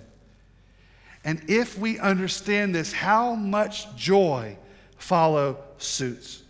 And 1.24 1.42
if 1.48 1.78
we 1.78 1.98
understand 1.98 2.74
this, 2.74 2.92
how 2.92 3.34
much 3.34 3.94
joy 3.94 4.56
follow 4.96 5.58
suits? 5.78 6.42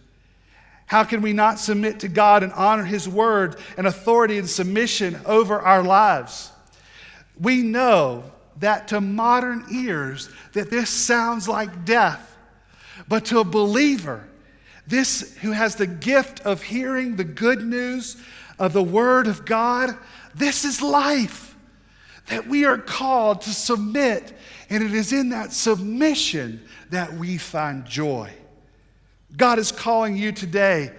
How 0.87 1.05
can 1.05 1.23
we 1.23 1.33
not 1.33 1.59
submit 1.59 2.01
to 2.01 2.09
God 2.09 2.43
and 2.43 2.53
honor 2.53 2.85
His 2.85 3.09
word 3.09 3.57
and 3.77 3.87
authority 3.87 4.39
and 4.39 4.49
submission 4.49 5.21
over 5.25 5.61
our 5.61 5.83
lives? 5.83 6.51
We 7.41 7.63
know 7.63 8.25
that 8.59 8.89
to 8.89 9.01
modern 9.01 9.65
ears 9.73 10.29
that 10.53 10.71
this 10.71 10.91
sounds 10.91 11.49
like 11.49 11.85
death, 11.85 12.37
but 13.09 13.25
to 13.27 13.41
a 13.41 13.45
believer, 13.45 14.29
this 14.87 15.37
who 15.39 15.53
has 15.53 15.77
the 15.77 15.87
gift 15.87 16.41
of 16.41 16.63
hearing 16.63 17.17
the 17.17 17.25
good 17.25 17.65
news 17.65 18.17
of 18.59 18.73
the 18.73 18.83
word 18.83 19.27
of 19.27 19.47
God, 19.47 19.97
this 20.35 20.65
is 20.65 20.83
life. 20.83 21.57
That 22.27 22.47
we 22.47 22.65
are 22.65 22.79
called 22.79 23.41
to 23.43 23.51
submit 23.51 24.35
and 24.69 24.85
it 24.85 24.95
is 24.95 25.13
in 25.13 25.31
that 25.31 25.53
submission 25.53 26.63
that 26.91 27.13
we 27.15 27.39
find 27.39 27.85
joy. 27.85 28.31
God 29.37 29.59
is 29.59 29.73
calling 29.73 30.17
you 30.17 30.31
today 30.31 30.93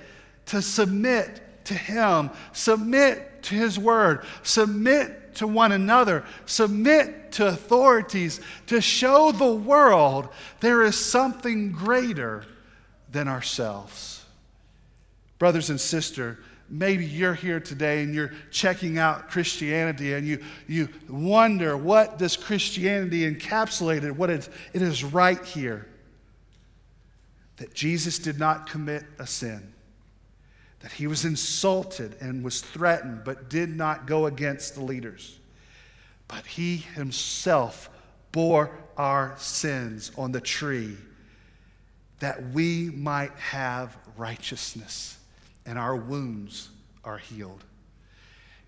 to 0.48 0.62
submit 0.62 1.66
to 1.66 1.74
Him, 1.74 2.32
submit 2.52 3.44
to 3.44 3.56
His 3.56 3.80
Word, 3.80 4.26
submit 4.44 5.21
to 5.36 5.48
one 5.48 5.72
another, 5.72 6.24
submit 6.46 7.32
to 7.34 7.48
authorities, 7.48 8.42
to 8.68 8.82
show 8.82 9.32
the 9.32 9.54
world 9.54 10.30
there 10.60 10.84
is 10.84 10.98
something 10.98 11.72
greater 11.72 12.46
than 13.12 13.28
ourselves. 13.28 14.26
Brothers 15.38 15.70
and 15.70 15.80
sisters, 15.80 16.38
maybe 16.70 17.06
you're 17.06 17.34
here 17.34 17.60
today 17.60 18.04
and 18.04 18.16
you're 18.16 18.32
checking 18.50 18.98
out 18.98 19.30
Christianity 19.30 20.14
and 20.14 20.26
you, 20.28 20.44
you 20.68 20.88
wonder 21.10 21.76
what 21.76 22.18
does 22.18 22.38
Christianity 22.38 23.30
encapsulate 23.30 24.10
what 24.12 24.30
it, 24.30 24.48
it 24.74 24.82
is 24.82 25.04
right 25.04 25.44
here. 25.44 25.88
That 27.58 27.74
Jesus 27.74 28.18
did 28.18 28.40
not 28.40 28.70
commit 28.70 29.04
a 29.20 29.28
sin. 29.28 29.74
That 30.82 30.92
he 30.94 31.08
was 31.08 31.26
insulted 31.26 32.18
and 32.22 32.44
was 32.44 32.62
threatened, 32.62 33.24
but 33.24 33.50
did 33.50 33.70
not 33.70 34.08
go 34.08 34.26
against 34.26 34.76
the 34.76 34.84
leaders. 34.84 35.38
But 36.28 36.46
he 36.46 36.78
himself 36.78 37.90
bore 38.32 38.72
our 38.98 39.36
sins 39.38 40.12
on 40.18 40.32
the 40.32 40.42
tree 40.42 40.98
that 42.20 42.52
we 42.52 42.90
might 42.92 43.32
have 43.34 43.98
righteousness 44.16 45.18
and 45.66 45.78
our 45.78 45.96
wounds 45.96 46.70
are 47.04 47.18
healed. 47.18 47.64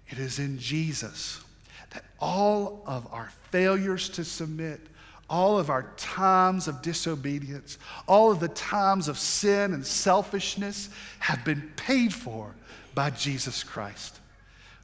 It 0.09 0.17
is 0.19 0.39
in 0.39 0.59
Jesus 0.59 1.43
that 1.91 2.03
all 2.19 2.83
of 2.85 3.11
our 3.11 3.31
failures 3.51 4.09
to 4.09 4.23
submit, 4.23 4.81
all 5.29 5.57
of 5.57 5.69
our 5.69 5.83
times 5.97 6.67
of 6.67 6.81
disobedience, 6.81 7.77
all 8.07 8.31
of 8.31 8.39
the 8.39 8.49
times 8.49 9.07
of 9.07 9.17
sin 9.17 9.73
and 9.73 9.85
selfishness 9.85 10.89
have 11.19 11.43
been 11.45 11.71
paid 11.75 12.13
for 12.13 12.53
by 12.93 13.09
Jesus 13.09 13.63
Christ. 13.63 14.19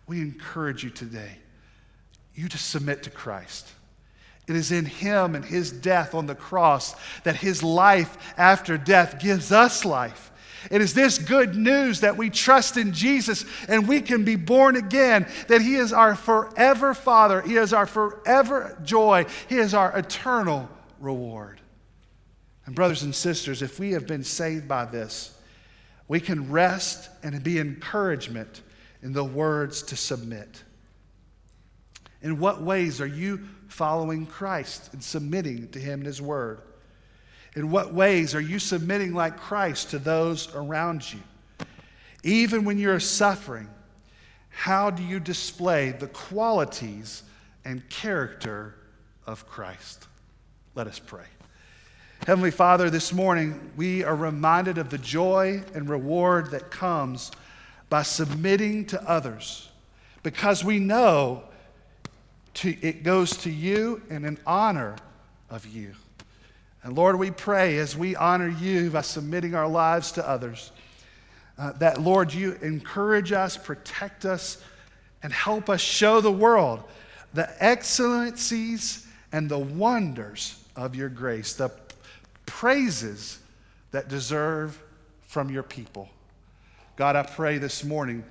We 0.07 0.21
encourage 0.21 0.83
you 0.83 0.89
today, 0.89 1.37
you 2.33 2.47
to 2.47 2.57
submit 2.57 3.03
to 3.03 3.09
Christ. 3.09 3.69
It 4.47 4.55
is 4.55 4.71
in 4.71 4.85
Him 4.85 5.35
and 5.35 5.45
His 5.45 5.71
death 5.71 6.15
on 6.15 6.25
the 6.25 6.33
cross 6.33 6.95
that 7.23 7.35
His 7.35 7.61
life 7.61 8.17
after 8.35 8.77
death 8.77 9.19
gives 9.19 9.51
us 9.51 9.85
life. 9.85 10.28
It 10.69 10.81
is 10.81 10.93
this 10.93 11.17
good 11.17 11.55
news 11.55 12.01
that 12.01 12.17
we 12.17 12.29
trust 12.29 12.77
in 12.77 12.93
Jesus 12.93 13.45
and 13.67 13.87
we 13.87 14.01
can 14.01 14.23
be 14.23 14.35
born 14.35 14.75
again, 14.75 15.27
that 15.47 15.61
He 15.61 15.75
is 15.75 15.93
our 15.93 16.15
forever 16.15 16.93
Father, 16.93 17.41
He 17.41 17.55
is 17.55 17.73
our 17.73 17.85
forever 17.85 18.77
joy, 18.83 19.25
He 19.47 19.57
is 19.57 19.73
our 19.73 19.97
eternal 19.97 20.69
reward. 20.99 21.61
And, 22.65 22.75
brothers 22.75 23.03
and 23.03 23.15
sisters, 23.15 23.61
if 23.61 23.79
we 23.79 23.93
have 23.93 24.05
been 24.05 24.23
saved 24.23 24.67
by 24.67 24.85
this, 24.85 25.35
we 26.07 26.19
can 26.19 26.51
rest 26.51 27.09
and 27.23 27.41
be 27.43 27.59
encouragement 27.59 28.61
in 29.01 29.13
the 29.13 29.23
words 29.23 29.81
to 29.83 29.95
submit. 29.95 30.63
In 32.21 32.39
what 32.39 32.61
ways 32.61 32.99
are 32.99 33.07
you 33.07 33.41
following 33.67 34.25
Christ 34.25 34.91
and 34.93 35.03
submitting 35.03 35.69
to 35.69 35.79
Him 35.79 36.01
and 36.01 36.05
His 36.05 36.21
Word? 36.21 36.61
In 37.59 37.71
what 37.71 37.93
ways 37.93 38.35
are 38.35 38.39
you 38.39 38.57
submitting 38.57 39.13
like 39.13 39.35
Christ 39.35 39.89
to 39.89 39.99
those 39.99 40.47
around 40.55 41.03
you? 41.11 41.19
Even 42.23 42.63
when 42.63 42.77
you're 42.77 43.01
suffering, 43.01 43.67
how 44.47 44.89
do 44.89 45.03
you 45.03 45.19
display 45.19 45.89
the 45.89 46.07
qualities 46.07 47.21
and 47.65 47.87
character 47.89 48.75
of 49.27 49.45
Christ? 49.45 50.07
Let 50.73 50.87
us 50.87 50.99
pray. 50.99 51.25
Heavenly 52.25 52.51
Father, 52.51 52.89
this 52.89 53.11
morning 53.11 53.71
we 53.75 54.05
are 54.05 54.15
reminded 54.15 54.77
of 54.77 54.89
the 54.89 54.97
joy 54.97 55.61
and 55.73 55.89
reward 55.89 56.51
that 56.51 56.71
comes 56.71 57.29
by 57.89 58.03
submitting 58.03 58.85
to 58.85 59.03
others 59.03 59.67
because 60.23 60.63
we 60.63 60.79
know 60.79 61.43
to, 62.53 62.69
it 62.81 63.03
goes 63.03 63.35
to 63.35 63.49
you 63.49 64.01
and 64.09 64.25
in 64.25 64.37
honor 64.47 64.95
of 65.49 65.67
you. 65.67 65.93
And 66.83 66.95
Lord, 66.95 67.19
we 67.19 67.31
pray 67.31 67.77
as 67.77 67.95
we 67.95 68.15
honor 68.15 68.47
you 68.47 68.89
by 68.89 69.01
submitting 69.01 69.53
our 69.53 69.67
lives 69.67 70.13
to 70.13 70.27
others, 70.27 70.71
uh, 71.57 71.73
that, 71.73 72.01
Lord, 72.01 72.33
you 72.33 72.53
encourage 72.61 73.31
us, 73.33 73.57
protect 73.57 74.23
us, 74.25 74.63
and 75.21 75.33
help 75.33 75.69
us 75.69 75.81
show 75.81 76.21
the 76.21 76.31
world 76.31 76.83
the 77.33 77.49
excellencies 77.63 79.05
and 79.31 79.49
the 79.49 79.59
wonders 79.59 80.63
of 80.75 80.95
your 80.95 81.09
grace, 81.09 81.53
the 81.53 81.69
praises 82.45 83.39
that 83.91 84.07
deserve 84.07 84.81
from 85.21 85.51
your 85.51 85.63
people. 85.63 86.09
God, 86.95 87.15
I 87.15 87.23
pray 87.23 87.59
this 87.59 87.83
morning 87.83 88.23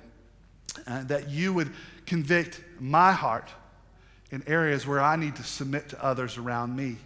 uh, 0.85 1.03
that 1.05 1.29
you 1.29 1.53
would 1.53 1.71
convict 2.05 2.61
my 2.79 3.11
heart 3.11 3.47
in 4.31 4.43
areas 4.47 4.85
where 4.85 5.01
I 5.01 5.15
need 5.15 5.35
to 5.37 5.43
submit 5.43 5.89
to 5.89 6.03
others 6.03 6.37
around 6.37 6.75
me 6.75 6.97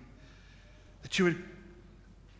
that 1.03 1.19
you 1.19 1.25
would 1.25 1.43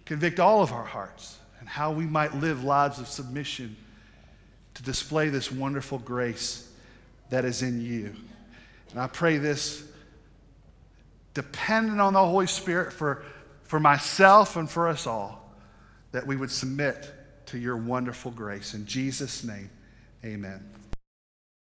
convict 0.06 0.40
all 0.40 0.62
of 0.62 0.72
our 0.72 0.84
hearts 0.84 1.38
and 1.60 1.70
how 1.70 1.92
we 1.92 2.06
might 2.06 2.36
live 2.36 2.64
lives 2.64 3.00
of 3.00 3.08
submission 3.08 3.76
to 4.74 4.84
display 4.84 5.30
this 5.30 5.52
wonderful 5.52 6.00
grace 6.00 6.70
that 7.30 7.46
is 7.46 7.62
in 7.62 7.82
you. 7.82 8.14
And 8.92 9.00
I 9.00 9.08
pray 9.08 9.38
this 9.38 9.84
dependent 11.34 12.00
on 12.00 12.14
the 12.14 12.26
Holy 12.26 12.48
Spirit 12.48 12.94
for, 12.94 13.24
for 13.64 13.80
myself 13.80 14.56
and 14.56 14.70
for 14.70 14.88
us 14.88 15.08
all, 15.08 15.52
that 16.12 16.28
we 16.28 16.36
would 16.36 16.52
submit 16.52 17.12
to 17.48 17.58
your 17.58 17.78
wonderful 17.78 18.32
grace. 18.32 18.74
In 18.74 18.86
Jesus' 18.86 19.44
name, 19.44 19.70
amen. 20.24 20.73